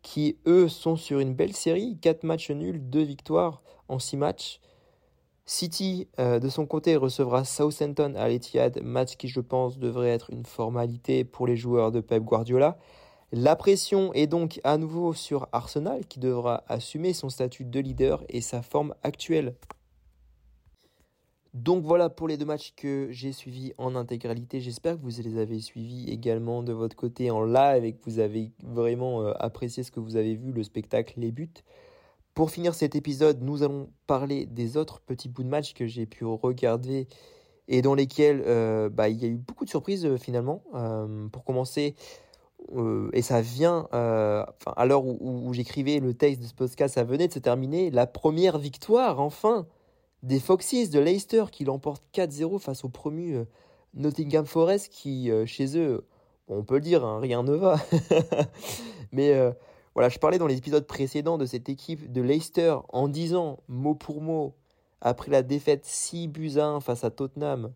qui 0.00 0.38
eux 0.46 0.68
sont 0.68 0.96
sur 0.96 1.18
une 1.18 1.34
belle 1.34 1.54
série, 1.54 1.98
4 2.00 2.22
matchs 2.22 2.50
nuls, 2.52 2.88
2 2.88 3.02
victoires 3.02 3.60
en 3.88 3.98
6 3.98 4.16
matchs. 4.16 4.60
City 5.44 6.08
euh, 6.18 6.38
de 6.38 6.48
son 6.48 6.64
côté 6.64 6.96
recevra 6.96 7.44
Southampton 7.44 8.14
à 8.16 8.28
l'Etihad, 8.28 8.80
match 8.82 9.18
qui 9.18 9.28
je 9.28 9.40
pense 9.40 9.78
devrait 9.78 10.08
être 10.08 10.30
une 10.30 10.46
formalité 10.46 11.24
pour 11.24 11.46
les 11.46 11.58
joueurs 11.58 11.92
de 11.92 12.00
Pep 12.00 12.22
Guardiola. 12.22 12.78
La 13.32 13.56
pression 13.56 14.12
est 14.12 14.28
donc 14.28 14.60
à 14.62 14.78
nouveau 14.78 15.12
sur 15.12 15.48
Arsenal 15.50 16.06
qui 16.06 16.20
devra 16.20 16.62
assumer 16.68 17.12
son 17.12 17.28
statut 17.28 17.64
de 17.64 17.80
leader 17.80 18.24
et 18.28 18.40
sa 18.40 18.62
forme 18.62 18.94
actuelle. 19.02 19.56
Donc 21.52 21.82
voilà 21.82 22.08
pour 22.08 22.28
les 22.28 22.36
deux 22.36 22.44
matchs 22.44 22.72
que 22.76 23.08
j'ai 23.10 23.32
suivis 23.32 23.72
en 23.78 23.96
intégralité. 23.96 24.60
J'espère 24.60 24.96
que 24.96 25.00
vous 25.00 25.22
les 25.22 25.38
avez 25.38 25.58
suivis 25.58 26.08
également 26.08 26.62
de 26.62 26.72
votre 26.72 26.94
côté 26.94 27.32
en 27.32 27.42
live 27.42 27.84
et 27.84 27.94
que 27.94 28.04
vous 28.04 28.20
avez 28.20 28.52
vraiment 28.62 29.22
euh, 29.22 29.32
apprécié 29.40 29.82
ce 29.82 29.90
que 29.90 29.98
vous 29.98 30.16
avez 30.16 30.36
vu, 30.36 30.52
le 30.52 30.62
spectacle, 30.62 31.14
les 31.16 31.32
buts. 31.32 31.48
Pour 32.34 32.50
finir 32.50 32.74
cet 32.74 32.94
épisode, 32.94 33.42
nous 33.42 33.62
allons 33.64 33.88
parler 34.06 34.46
des 34.46 34.76
autres 34.76 35.00
petits 35.00 35.30
bouts 35.30 35.42
de 35.42 35.48
match 35.48 35.72
que 35.74 35.86
j'ai 35.86 36.06
pu 36.06 36.24
regarder 36.24 37.08
et 37.66 37.82
dans 37.82 37.94
lesquels 37.94 38.44
euh, 38.46 38.88
bah, 38.88 39.08
il 39.08 39.16
y 39.16 39.24
a 39.24 39.28
eu 39.28 39.38
beaucoup 39.38 39.64
de 39.64 39.70
surprises 39.70 40.04
euh, 40.04 40.16
finalement. 40.16 40.62
pour 41.32 41.42
commencer, 41.42 41.96
euh, 42.74 43.10
et 43.12 43.22
ça 43.22 43.40
vient, 43.40 43.88
euh, 43.94 44.44
à 44.76 44.86
l'heure 44.86 45.04
où, 45.04 45.52
j'écrivais 45.52 46.00
le 46.00 46.14
texte 46.14 46.42
de 46.42 46.46
ce 46.46 46.54
podcast, 46.54 46.94
ça 46.94 47.04
venait 47.04 47.28
de 47.28 47.32
se 47.32 47.38
terminer, 47.38 47.90
la 47.90 48.06
première 48.06 48.58
victoire, 48.58 49.20
enfin, 49.20 49.66
des 50.22 50.40
Foxes 50.40 50.90
de 50.90 50.98
Leicester 50.98 51.44
qui 51.50 51.64
l'emportent 51.64 52.04
4-0 52.12 52.58
face 52.58 52.84
au 52.84 52.88
promu 52.88 53.36
Nottingham 53.94 54.46
Forest 54.46 54.88
qui, 54.90 55.30
chez 55.46 55.78
eux, 55.78 56.06
on 56.48 56.64
peut 56.64 56.76
le 56.76 56.80
dire, 56.80 57.04
hein, 57.04 57.20
rien 57.20 57.42
ne 57.42 57.54
va. 57.54 57.76
Mais 59.12 59.32
voilà, 59.94 60.08
je 60.08 60.18
parlais 60.18 60.38
dans 60.38 60.46
les 60.46 60.58
épisodes 60.58 60.86
précédents 60.86 61.38
de 61.38 61.46
cette 61.46 61.68
équipe 61.68 62.12
de 62.12 62.20
Leicester 62.20 62.76
en 62.88 63.08
disant, 63.08 63.60
mot 63.68 63.94
pour 63.94 64.20
mot, 64.20 64.54
après 65.00 65.30
la 65.30 65.42
défaite 65.42 65.84
6 65.84 66.28
buts 66.28 66.52
à 66.56 66.66
1 66.66 66.80
face 66.80 67.04
à 67.04 67.10
Tottenham, 67.10 67.72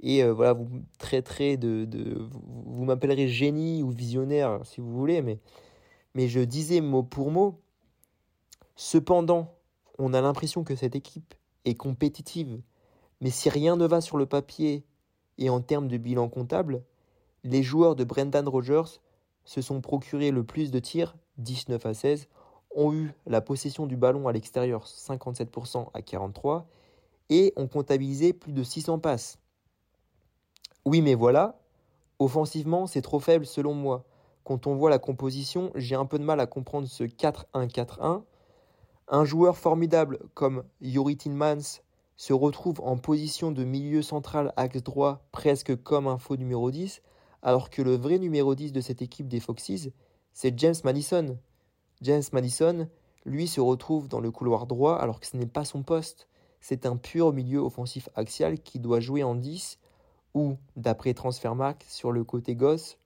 et 0.00 0.22
euh, 0.22 0.32
voilà, 0.32 0.52
vous 0.52 0.68
traiterez 0.98 1.56
de, 1.56 1.84
de 1.84 2.28
vous, 2.30 2.84
m'appellerez 2.84 3.28
génie 3.28 3.82
ou 3.82 3.90
visionnaire 3.90 4.60
si 4.64 4.80
vous 4.80 4.92
voulez, 4.92 5.22
mais, 5.22 5.40
mais 6.14 6.28
je 6.28 6.40
disais 6.40 6.80
mot 6.80 7.02
pour 7.02 7.30
mot. 7.30 7.60
Cependant, 8.76 9.54
on 9.98 10.14
a 10.14 10.20
l'impression 10.20 10.64
que 10.64 10.74
cette 10.74 10.96
équipe 10.96 11.34
est 11.64 11.74
compétitive, 11.74 12.60
mais 13.20 13.30
si 13.30 13.48
rien 13.48 13.76
ne 13.76 13.86
va 13.86 14.00
sur 14.00 14.16
le 14.16 14.26
papier 14.26 14.84
et 15.38 15.48
en 15.48 15.60
termes 15.60 15.88
de 15.88 15.96
bilan 15.96 16.28
comptable, 16.28 16.82
les 17.44 17.62
joueurs 17.62 17.94
de 17.94 18.04
Brendan 18.04 18.48
Rodgers 18.48 19.00
se 19.44 19.60
sont 19.60 19.80
procurés 19.80 20.30
le 20.30 20.44
plus 20.44 20.70
de 20.70 20.78
tirs, 20.78 21.16
19 21.38 21.84
à 21.86 21.94
16, 21.94 22.28
ont 22.74 22.92
eu 22.92 23.12
la 23.26 23.40
possession 23.40 23.86
du 23.86 23.96
ballon 23.96 24.26
à 24.26 24.32
l'extérieur, 24.32 24.86
57% 24.86 25.90
à 25.94 26.02
43, 26.02 26.66
et 27.30 27.52
ont 27.56 27.68
comptabilisé 27.68 28.32
plus 28.32 28.52
de 28.52 28.62
600 28.62 28.98
passes. 28.98 29.38
Oui, 30.86 31.00
mais 31.00 31.14
voilà, 31.14 31.58
offensivement, 32.18 32.86
c'est 32.86 33.00
trop 33.00 33.18
faible 33.18 33.46
selon 33.46 33.72
moi. 33.72 34.04
Quand 34.44 34.66
on 34.66 34.74
voit 34.74 34.90
la 34.90 34.98
composition, 34.98 35.72
j'ai 35.74 35.94
un 35.94 36.04
peu 36.04 36.18
de 36.18 36.24
mal 36.24 36.40
à 36.40 36.46
comprendre 36.46 36.86
ce 36.86 37.04
4-1-4-1. 37.04 38.22
Un 39.08 39.24
joueur 39.24 39.56
formidable 39.56 40.18
comme 40.34 40.64
Yuri 40.82 41.16
Tillmans 41.16 41.80
se 42.16 42.34
retrouve 42.34 42.82
en 42.82 42.98
position 42.98 43.50
de 43.50 43.64
milieu 43.64 44.02
central 44.02 44.52
axe 44.56 44.82
droit, 44.82 45.24
presque 45.32 45.74
comme 45.82 46.06
un 46.06 46.18
faux 46.18 46.36
numéro 46.36 46.70
10, 46.70 47.00
alors 47.42 47.70
que 47.70 47.80
le 47.80 47.96
vrai 47.96 48.18
numéro 48.18 48.54
10 48.54 48.72
de 48.72 48.82
cette 48.82 49.00
équipe 49.00 49.28
des 49.28 49.40
Foxes, 49.40 49.88
c'est 50.34 50.58
James 50.58 50.74
Madison. 50.84 51.38
James 52.02 52.22
Madison, 52.32 52.88
lui, 53.24 53.48
se 53.48 53.62
retrouve 53.62 54.08
dans 54.08 54.20
le 54.20 54.30
couloir 54.30 54.66
droit 54.66 54.96
alors 54.96 55.18
que 55.18 55.26
ce 55.26 55.38
n'est 55.38 55.46
pas 55.46 55.64
son 55.64 55.82
poste. 55.82 56.28
C'est 56.60 56.84
un 56.84 56.98
pur 56.98 57.32
milieu 57.32 57.60
offensif 57.60 58.10
axial 58.14 58.58
qui 58.58 58.78
doit 58.78 59.00
jouer 59.00 59.22
en 59.22 59.34
10 59.34 59.78
ou, 60.34 60.56
d'après 60.76 61.14
Transfermarkt, 61.14 61.84
sur 61.88 62.12
le 62.12 62.24
côté 62.24 62.54
gauche. 62.54 62.96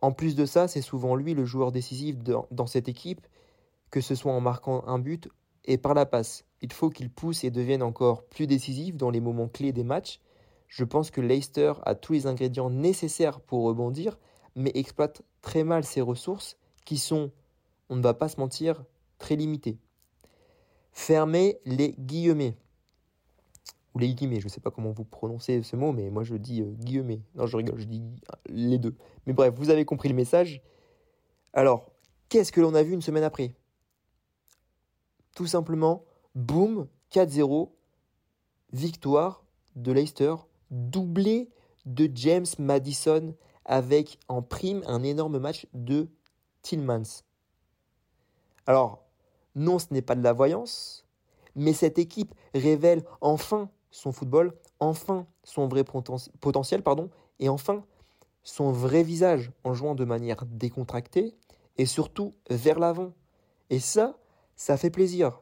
En 0.00 0.12
plus 0.12 0.34
de 0.34 0.44
ça, 0.44 0.68
c'est 0.68 0.82
souvent 0.82 1.14
lui 1.14 1.34
le 1.34 1.44
joueur 1.44 1.72
décisif 1.72 2.16
dans, 2.18 2.66
cette 2.66 2.88
équipe, 2.88 3.26
que 3.90 4.00
ce 4.00 4.14
soit 4.14 4.32
en 4.32 4.40
marquant 4.40 4.84
un 4.86 4.98
but 4.98 5.28
et 5.64 5.78
par 5.78 5.94
la 5.94 6.04
passe. 6.04 6.44
Il 6.60 6.72
faut 6.72 6.90
qu'il 6.90 7.10
pousse 7.10 7.44
et 7.44 7.50
devienne 7.50 7.82
encore 7.82 8.24
plus 8.24 8.46
décisif 8.46 8.96
dans 8.96 9.10
les 9.10 9.20
moments 9.20 9.48
clés 9.48 9.72
des 9.72 9.84
matchs. 9.84 10.20
Je 10.68 10.84
pense 10.84 11.10
que 11.10 11.20
Leicester 11.20 11.74
a 11.84 11.94
tous 11.94 12.12
les 12.12 12.26
ingrédients 12.26 12.70
nécessaires 12.70 13.40
pour 13.40 13.64
rebondir, 13.64 14.18
mais 14.56 14.72
exploite 14.74 15.22
très 15.40 15.64
mal 15.64 15.84
ses 15.84 16.00
ressources 16.00 16.56
qui 16.84 16.98
sont, 16.98 17.30
on 17.88 17.96
ne 17.96 18.02
va 18.02 18.14
pas 18.14 18.28
se 18.28 18.40
mentir, 18.40 18.84
très 19.18 19.36
limitées. 19.36 19.78
Fermez 20.92 21.58
les 21.64 21.92
guillemets 21.98 22.56
ou 23.94 23.98
les 23.98 24.12
guillemets, 24.14 24.40
je 24.40 24.46
ne 24.46 24.50
sais 24.50 24.60
pas 24.60 24.70
comment 24.70 24.90
vous 24.90 25.04
prononcez 25.04 25.62
ce 25.62 25.76
mot, 25.76 25.92
mais 25.92 26.10
moi 26.10 26.24
je 26.24 26.34
dis 26.34 26.62
euh, 26.62 26.72
guillemets. 26.78 27.22
Non, 27.36 27.46
je 27.46 27.56
rigole, 27.56 27.78
je 27.78 27.84
dis 27.84 28.02
les 28.48 28.78
deux. 28.78 28.96
Mais 29.26 29.32
bref, 29.32 29.54
vous 29.56 29.70
avez 29.70 29.84
compris 29.84 30.08
le 30.08 30.16
message. 30.16 30.62
Alors, 31.52 31.92
qu'est-ce 32.28 32.50
que 32.50 32.60
l'on 32.60 32.74
a 32.74 32.82
vu 32.82 32.92
une 32.92 33.02
semaine 33.02 33.22
après? 33.22 33.54
Tout 35.36 35.46
simplement, 35.46 36.04
boum, 36.34 36.88
4-0, 37.12 37.70
victoire 38.72 39.44
de 39.76 39.92
Leicester, 39.92 40.34
doublé 40.70 41.50
de 41.86 42.10
James 42.14 42.46
Madison 42.58 43.34
avec 43.64 44.18
en 44.28 44.42
prime 44.42 44.82
un 44.86 45.02
énorme 45.02 45.38
match 45.38 45.66
de 45.72 46.08
Tillmans. 46.62 47.22
Alors, 48.66 49.04
non, 49.54 49.78
ce 49.78 49.86
n'est 49.92 50.02
pas 50.02 50.16
de 50.16 50.22
la 50.22 50.32
voyance, 50.32 51.06
mais 51.54 51.72
cette 51.72 51.98
équipe 51.98 52.34
révèle 52.54 53.04
enfin 53.20 53.70
son 53.94 54.10
football, 54.10 54.52
enfin 54.80 55.24
son 55.44 55.68
vrai 55.68 55.84
potentiel, 55.84 56.82
pardon, 56.82 57.10
et 57.38 57.48
enfin 57.48 57.84
son 58.42 58.72
vrai 58.72 59.04
visage 59.04 59.52
en 59.62 59.72
jouant 59.72 59.94
de 59.94 60.04
manière 60.04 60.44
décontractée 60.46 61.36
et 61.78 61.86
surtout 61.86 62.34
vers 62.50 62.80
l'avant. 62.80 63.12
Et 63.70 63.78
ça, 63.78 64.18
ça 64.56 64.76
fait 64.76 64.90
plaisir. 64.90 65.40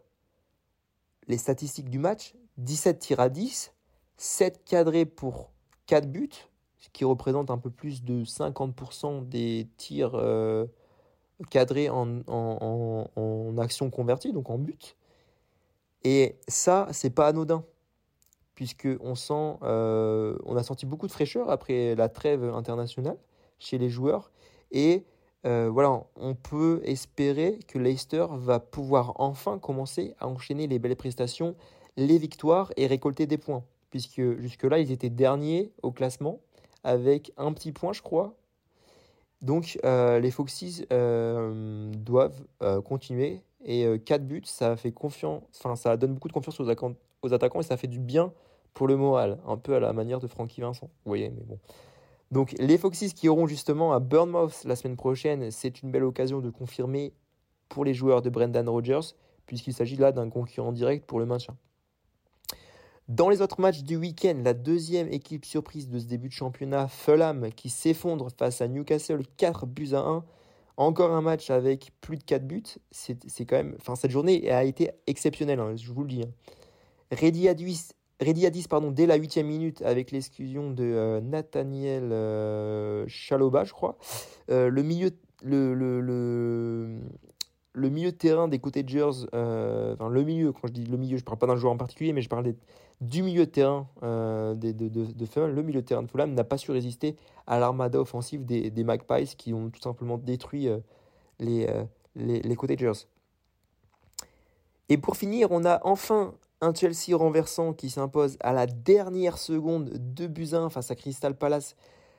Les 1.28 1.38
statistiques 1.38 1.88
du 1.88 1.98
match, 1.98 2.34
17 2.58 2.98
tirs 2.98 3.20
à 3.20 3.30
10, 3.30 3.72
7 4.18 4.62
cadrés 4.64 5.06
pour 5.06 5.50
4 5.86 6.10
buts, 6.10 6.28
ce 6.78 6.90
qui 6.90 7.06
représente 7.06 7.50
un 7.50 7.58
peu 7.58 7.70
plus 7.70 8.04
de 8.04 8.22
50% 8.22 9.28
des 9.28 9.66
tirs 9.78 10.12
euh, 10.14 10.66
cadrés 11.50 11.88
en, 11.88 12.20
en, 12.26 13.08
en, 13.16 13.58
action 13.58 13.88
convertie, 13.88 14.32
donc 14.34 14.50
en 14.50 14.58
but. 14.58 14.94
Et 16.04 16.36
ça, 16.48 16.88
c'est 16.92 17.10
pas 17.10 17.28
anodin 17.28 17.64
puisque 18.54 18.88
on 19.00 19.14
sent, 19.14 19.56
euh, 19.62 20.36
on 20.44 20.56
a 20.56 20.62
senti 20.62 20.86
beaucoup 20.86 21.06
de 21.06 21.12
fraîcheur 21.12 21.50
après 21.50 21.94
la 21.94 22.08
trêve 22.08 22.44
internationale 22.44 23.16
chez 23.58 23.78
les 23.78 23.88
joueurs. 23.88 24.30
Et 24.70 25.04
euh, 25.46 25.70
voilà, 25.72 26.04
on 26.16 26.34
peut 26.34 26.80
espérer 26.84 27.58
que 27.66 27.78
Leicester 27.78 28.26
va 28.30 28.60
pouvoir 28.60 29.14
enfin 29.16 29.58
commencer 29.58 30.14
à 30.20 30.28
enchaîner 30.28 30.66
les 30.66 30.78
belles 30.78 30.96
prestations, 30.96 31.56
les 31.96 32.18
victoires 32.18 32.72
et 32.76 32.86
récolter 32.86 33.26
des 33.26 33.38
points, 33.38 33.64
puisque 33.90 34.38
jusque-là 34.38 34.78
ils 34.78 34.92
étaient 34.92 35.10
derniers 35.10 35.72
au 35.82 35.90
classement 35.90 36.40
avec 36.84 37.32
un 37.36 37.52
petit 37.52 37.72
point, 37.72 37.92
je 37.92 38.02
crois. 38.02 38.34
Donc 39.40 39.78
euh, 39.84 40.20
les 40.20 40.30
Foxes 40.30 40.82
doivent 40.90 42.44
continuer. 42.84 43.42
Et 43.64 43.86
4 44.04 44.26
buts, 44.26 44.42
ça 44.44 44.76
fait 44.76 44.90
confiance, 44.90 45.44
enfin 45.56 45.76
ça 45.76 45.96
donne 45.96 46.14
beaucoup 46.14 46.26
de 46.26 46.32
confiance 46.32 46.58
aux, 46.58 46.68
aux 47.22 47.32
attaquants 47.32 47.60
et 47.60 47.64
ça 47.64 47.76
fait 47.76 47.88
du 47.88 47.98
bien 47.98 48.32
pour 48.74 48.86
le 48.86 48.96
moral, 48.96 49.38
un 49.46 49.56
peu 49.56 49.74
à 49.74 49.80
la 49.80 49.92
manière 49.92 50.18
de 50.18 50.26
Frankie 50.26 50.60
Vincent. 50.60 50.86
Vous 51.04 51.10
voyez, 51.10 51.30
mais 51.30 51.44
bon. 51.44 51.58
Donc 52.30 52.54
les 52.58 52.78
Foxes 52.78 53.12
qui 53.14 53.28
auront 53.28 53.46
justement 53.46 53.92
à 53.92 53.98
Bournemouth 53.98 54.64
la 54.64 54.76
semaine 54.76 54.96
prochaine, 54.96 55.50
c'est 55.50 55.82
une 55.82 55.90
belle 55.90 56.04
occasion 56.04 56.40
de 56.40 56.50
confirmer 56.50 57.12
pour 57.68 57.84
les 57.84 57.94
joueurs 57.94 58.22
de 58.22 58.30
Brendan 58.30 58.68
Rodgers, 58.68 59.14
puisqu'il 59.46 59.74
s'agit 59.74 59.96
là 59.96 60.12
d'un 60.12 60.30
concurrent 60.30 60.72
direct 60.72 61.06
pour 61.06 61.18
le 61.18 61.26
maintien. 61.26 61.56
Dans 63.08 63.28
les 63.28 63.42
autres 63.42 63.60
matchs 63.60 63.82
du 63.82 63.96
week-end, 63.96 64.40
la 64.42 64.54
deuxième 64.54 65.08
équipe 65.12 65.44
surprise 65.44 65.88
de 65.88 65.98
ce 65.98 66.06
début 66.06 66.28
de 66.28 66.32
championnat, 66.32 66.88
Fulham, 66.88 67.50
qui 67.50 67.68
s'effondre 67.68 68.28
face 68.38 68.60
à 68.60 68.68
Newcastle 68.68 69.22
4 69.36 69.66
buts 69.66 69.90
à 69.92 70.00
1. 70.00 70.24
Encore 70.78 71.10
un 71.12 71.20
match 71.20 71.50
avec 71.50 71.92
plus 72.00 72.16
de 72.16 72.22
4 72.24 72.46
buts. 72.46 72.62
C'est 72.90 73.44
quand 73.44 73.56
même. 73.56 73.74
Enfin, 73.78 73.96
cette 73.96 74.10
journée 74.10 74.50
a 74.50 74.64
été 74.64 74.92
exceptionnelle, 75.06 75.60
hein, 75.60 75.76
je 75.76 75.92
vous 75.92 76.02
le 76.02 76.08
dis. 76.08 76.22
Hein. 76.22 76.30
Reddy 77.12 77.48
Reddy 78.22 78.50
10 78.50 78.68
pardon, 78.68 78.90
dès 78.90 79.06
la 79.06 79.16
8 79.16 79.38
minute 79.38 79.82
avec 79.82 80.10
l'exclusion 80.10 80.70
de 80.70 80.84
euh, 80.84 81.20
Nathaniel 81.20 82.10
euh, 82.12 83.04
Chaloba, 83.08 83.64
je 83.64 83.72
crois. 83.72 83.96
Euh, 84.50 84.68
le, 84.68 84.82
milieu, 84.82 85.10
le, 85.42 85.74
le, 85.74 87.90
milieu 87.90 88.12
de 88.12 88.16
terrain 88.16 88.48
des 88.48 88.58
côtés 88.58 88.82
de 88.82 89.02
enfin 89.02 90.08
le 90.08 90.22
milieu, 90.22 90.52
quand 90.52 90.68
je 90.68 90.72
dis 90.72 90.84
le 90.84 90.96
milieu, 90.96 91.16
je 91.16 91.22
ne 91.22 91.26
parle 91.26 91.38
pas 91.38 91.46
d'un 91.46 91.56
joueur 91.56 91.72
en 91.72 91.76
particulier, 91.76 92.12
mais 92.12 92.22
je 92.22 92.28
parle 92.28 92.54
du 93.00 93.22
milieu 93.22 93.46
de 93.46 93.50
terrain 93.50 93.88
de, 94.02 94.54
de, 94.54 94.88
de, 94.88 95.26
Fulham. 95.26 95.54
Le 95.54 95.62
milieu 95.62 95.82
de 95.82 95.86
terrain 95.86 96.02
de 96.02 96.10
Fulham 96.10 96.32
n'a 96.32 96.44
pas 96.44 96.58
su 96.58 96.70
résister 96.70 97.16
à 97.46 97.58
l'armada 97.58 98.00
offensive 98.00 98.44
des, 98.44 98.70
des, 98.70 98.84
Magpies 98.84 99.34
qui 99.36 99.52
ont 99.52 99.70
tout 99.70 99.80
simplement 99.80 100.18
détruit 100.18 100.68
les, 101.40 101.66
les, 102.14 102.40
les 102.40 102.56
Cottagers. 102.56 103.06
Et 104.88 104.98
pour 104.98 105.16
finir, 105.16 105.48
on 105.50 105.64
a 105.64 105.80
enfin 105.84 106.34
un 106.62 106.72
Chelsea 106.72 107.16
renversant 107.16 107.72
qui 107.72 107.90
s'impose 107.90 108.36
à 108.40 108.52
la 108.52 108.66
dernière 108.66 109.36
seconde 109.36 109.90
de 109.92 110.26
buts 110.28 110.46
face 110.70 110.90
à 110.92 110.94
Crystal 110.94 111.36
Palace 111.36 111.74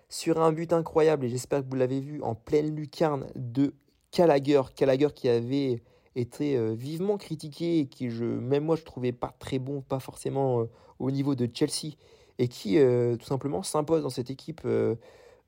sur 0.10 0.40
un 0.42 0.52
but 0.52 0.74
incroyable, 0.74 1.26
et 1.26 1.30
j'espère 1.30 1.64
que 1.64 1.70
vous 1.70 1.78
l'avez 1.78 2.02
vu, 2.02 2.22
en 2.22 2.36
pleine 2.36 2.76
lucarne 2.76 3.26
de 3.36 3.74
Gallagher. 4.16 4.62
Gallagher 4.78 5.08
qui 5.16 5.30
avait 5.30 5.82
été 6.16 6.58
euh, 6.58 6.74
vivement 6.74 7.18
critiqué 7.18 7.80
et 7.80 7.88
qui, 7.88 8.10
je, 8.10 8.26
même 8.26 8.66
moi, 8.66 8.76
je 8.76 8.84
trouvais 8.84 9.14
pas 9.14 9.34
très 9.40 9.60
bon, 9.60 9.82
pas 9.82 10.00
forcément 10.00 10.60
euh, 10.60 10.70
au 11.00 11.10
niveau 11.10 11.36
de 11.36 11.50
Chelsea, 11.52 11.96
et 12.38 12.50
qui 12.50 12.78
euh, 12.78 13.16
tout 13.16 13.26
simplement 13.26 13.64
s'impose 13.64 14.04
dans 14.04 14.10
cette 14.10 14.30
équipe. 14.30 14.62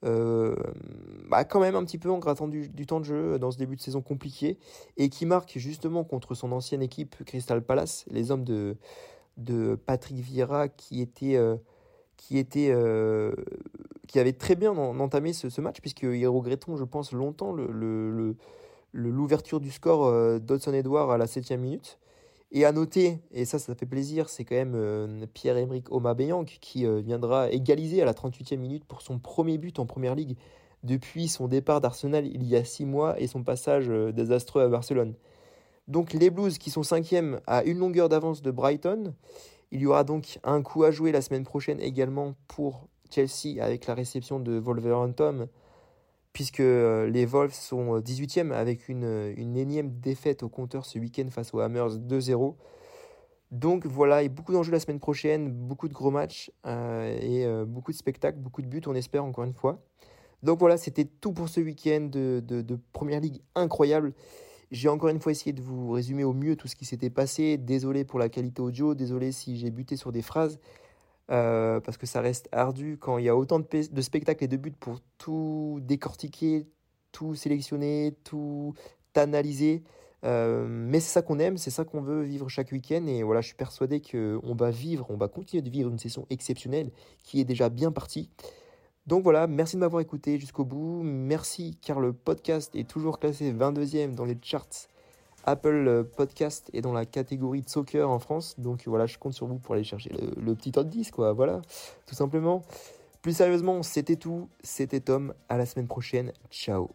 Bah 0.05 1.43
quand 1.45 1.59
même 1.59 1.75
un 1.75 1.83
petit 1.83 1.97
peu 1.97 2.11
en 2.11 2.19
grattant 2.19 2.47
du, 2.47 2.69
temps 2.85 2.99
de 2.99 3.05
jeu 3.05 3.39
dans 3.39 3.51
ce 3.51 3.57
début 3.57 3.75
de 3.75 3.81
saison 3.81 4.01
compliqué 4.01 4.57
et 4.97 5.09
qui 5.09 5.25
marque 5.25 5.57
justement 5.57 6.03
contre 6.03 6.35
son 6.35 6.51
ancienne 6.51 6.81
équipe 6.81 7.23
Crystal 7.25 7.63
Palace, 7.63 8.05
les 8.09 8.31
hommes 8.31 8.43
de, 8.43 8.77
de 9.37 9.75
Patrick 9.75 10.17
Vieira 10.17 10.67
qui 10.67 11.01
était, 11.01 11.39
qui 12.17 12.37
était 12.37 12.73
qui 14.07 14.19
avait 14.19 14.33
très 14.33 14.55
bien 14.55 14.71
entamé 14.71 15.33
ce, 15.33 15.61
match, 15.61 15.81
puisqu'ils 15.81 16.27
regretteront, 16.27 16.77
je 16.77 16.83
pense, 16.83 17.11
longtemps 17.11 17.51
l'ouverture 17.51 19.57
le, 19.57 19.63
le, 19.63 19.65
du 19.65 19.71
score 19.71 20.39
d'Odson 20.39 20.73
Edouard 20.73 21.11
à 21.11 21.17
la 21.17 21.27
7 21.27 21.51
minute. 21.51 21.99
Et 22.55 22.63
à 22.63 22.71
noter, 22.71 23.19
et 23.31 23.43
ça, 23.43 23.59
ça 23.59 23.75
fait 23.75 23.85
plaisir, 23.85 24.29
c'est 24.29 24.45
quand 24.45 24.55
même 24.55 25.27
Pierre-Emerick 25.33 25.91
Aubameyang 25.91 26.45
qui 26.45 26.85
viendra 27.03 27.51
égaliser 27.51 28.01
à 28.01 28.05
la 28.05 28.13
38e 28.13 28.55
minute 28.55 28.85
pour 28.85 29.01
son 29.01 29.19
premier 29.19 29.57
but 29.57 29.77
en 29.77 29.85
Première 29.85 30.15
Ligue 30.15 30.37
depuis 30.85 31.27
son 31.27 31.47
départ 31.47 31.81
d'Arsenal 31.81 32.25
il 32.25 32.43
y 32.43 32.55
a 32.55 32.63
six 32.63 32.85
mois 32.85 33.19
et 33.19 33.27
son 33.27 33.43
passage 33.43 33.89
désastreux 33.89 34.61
à 34.61 34.69
Barcelone. 34.69 35.15
Donc 35.87 36.13
les 36.13 36.29
Blues 36.29 36.57
qui 36.57 36.69
sont 36.69 36.83
cinquièmes 36.83 37.41
à 37.45 37.63
une 37.63 37.77
longueur 37.77 38.09
d'avance 38.09 38.41
de 38.41 38.51
Brighton. 38.51 39.13
Il 39.71 39.81
y 39.81 39.85
aura 39.85 40.03
donc 40.03 40.39
un 40.43 40.61
coup 40.61 40.83
à 40.83 40.91
jouer 40.91 41.11
la 41.11 41.21
semaine 41.21 41.43
prochaine 41.43 41.79
également 41.81 42.35
pour 42.47 42.87
Chelsea 43.11 43.61
avec 43.61 43.85
la 43.85 43.93
réception 43.95 44.39
de 44.39 44.57
Wolverhampton, 44.57 45.49
puisque 46.35 46.59
euh, 46.59 47.07
les 47.07 47.25
Wolves 47.25 47.53
sont 47.53 47.97
18e 48.01 48.51
avec 48.51 48.89
une, 48.89 49.33
une 49.37 49.55
énième 49.55 49.89
défaite 50.01 50.43
au 50.43 50.49
compteur 50.49 50.85
ce 50.85 50.99
week-end 50.99 51.27
face 51.31 51.53
aux 51.53 51.61
Hammers 51.61 51.97
2-0. 51.97 52.55
Donc 53.51 53.85
voilà, 53.85 54.21
il 54.21 54.25
y 54.25 54.27
a 54.27 54.29
beaucoup 54.29 54.51
d'enjeux 54.51 54.73
la 54.73 54.81
semaine 54.81 54.99
prochaine, 54.99 55.49
beaucoup 55.49 55.87
de 55.87 55.93
gros 55.93 56.11
matchs 56.11 56.51
euh, 56.67 57.17
et 57.21 57.45
euh, 57.45 57.63
beaucoup 57.63 57.93
de 57.93 57.95
spectacles, 57.95 58.37
beaucoup 58.37 58.61
de 58.61 58.67
buts, 58.67 58.81
on 58.85 58.95
espère 58.95 59.23
encore 59.23 59.45
une 59.45 59.53
fois. 59.53 59.81
Donc 60.43 60.59
voilà, 60.59 60.75
c'était 60.75 61.05
tout 61.05 61.31
pour 61.31 61.47
ce 61.47 61.61
week-end 61.61 62.09
de 62.11 62.79
Première 62.91 63.21
Ligue 63.21 63.41
incroyable. 63.55 64.13
J'ai 64.71 64.89
encore 64.89 65.07
une 65.07 65.21
fois 65.21 65.31
essayé 65.31 65.53
de 65.53 65.61
vous 65.61 65.91
résumer 65.91 66.25
au 66.25 66.33
mieux 66.33 66.57
tout 66.57 66.67
ce 66.67 66.75
qui 66.75 66.83
s'était 66.83 67.09
passé. 67.09 67.55
Désolé 67.57 68.03
pour 68.03 68.19
la 68.19 68.27
qualité 68.27 68.61
audio, 68.61 68.93
désolé 68.93 69.31
si 69.31 69.55
j'ai 69.55 69.71
buté 69.71 69.95
sur 69.95 70.11
des 70.11 70.21
phrases, 70.21 70.59
euh, 71.31 71.79
parce 71.79 71.97
que 71.97 72.05
ça 72.05 72.21
reste 72.21 72.47
ardu 72.51 72.97
quand 72.99 73.17
il 73.17 73.25
y 73.25 73.29
a 73.29 73.35
autant 73.35 73.59
de, 73.59 74.01
spectacles 74.01 74.43
et 74.43 74.47
de 74.47 74.57
buts 74.57 74.71
pour 74.79 74.99
tout 75.17 75.79
décortiquer, 75.81 76.67
tout 77.11 77.35
sélectionner, 77.35 78.15
tout 78.23 78.73
analyser. 79.15 79.83
Euh, 80.23 80.65
mais 80.67 80.99
c'est 80.99 81.11
ça 81.11 81.21
qu'on 81.21 81.39
aime, 81.39 81.57
c'est 81.57 81.71
ça 81.71 81.85
qu'on 81.85 82.01
veut 82.01 82.23
vivre 82.23 82.49
chaque 82.49 82.71
week-end. 82.71 83.05
Et 83.07 83.23
voilà, 83.23 83.41
je 83.41 83.47
suis 83.47 83.55
persuadé 83.55 84.01
qu'on 84.01 84.55
va 84.55 84.71
vivre, 84.71 85.07
on 85.09 85.17
va 85.17 85.27
continuer 85.27 85.61
de 85.61 85.69
vivre 85.69 85.89
une 85.89 85.99
session 85.99 86.25
exceptionnelle 86.29 86.91
qui 87.23 87.39
est 87.39 87.45
déjà 87.45 87.69
bien 87.69 87.91
partie. 87.91 88.29
Donc 89.07 89.23
voilà, 89.23 89.45
merci 89.47 89.75
de 89.75 89.81
m'avoir 89.81 90.01
écouté 90.01 90.39
jusqu'au 90.39 90.65
bout. 90.65 91.03
Merci 91.03 91.77
car 91.81 91.99
le 91.99 92.11
podcast 92.13 92.75
est 92.75 92.89
toujours 92.89 93.19
classé 93.19 93.53
22e 93.53 94.15
dans 94.15 94.25
les 94.25 94.37
charts 94.41 94.87
Apple 95.45 96.05
Podcast 96.15 96.69
et 96.73 96.81
dans 96.81 96.93
la 96.93 97.05
catégorie 97.05 97.61
de 97.61 97.69
soccer 97.69 98.09
en 98.09 98.19
France. 98.19 98.59
Donc 98.59 98.83
voilà, 98.87 99.05
je 99.05 99.17
compte 99.17 99.33
sur 99.33 99.47
vous 99.47 99.57
pour 99.57 99.75
aller 99.75 99.83
chercher 99.83 100.11
le, 100.37 100.55
petit 100.55 100.71
top 100.71 100.87
10, 100.87 101.11
quoi. 101.11 101.33
Voilà, 101.33 101.61
tout 102.05 102.15
simplement. 102.15 102.63
Plus 103.21 103.35
sérieusement, 103.37 103.81
c'était 103.83 104.17
tout. 104.17 104.49
C'était 104.63 104.99
Tom. 104.99 105.33
À 105.49 105.57
la 105.57 105.65
semaine 105.65 105.87
prochaine. 105.87 106.31
Ciao. 106.51 106.89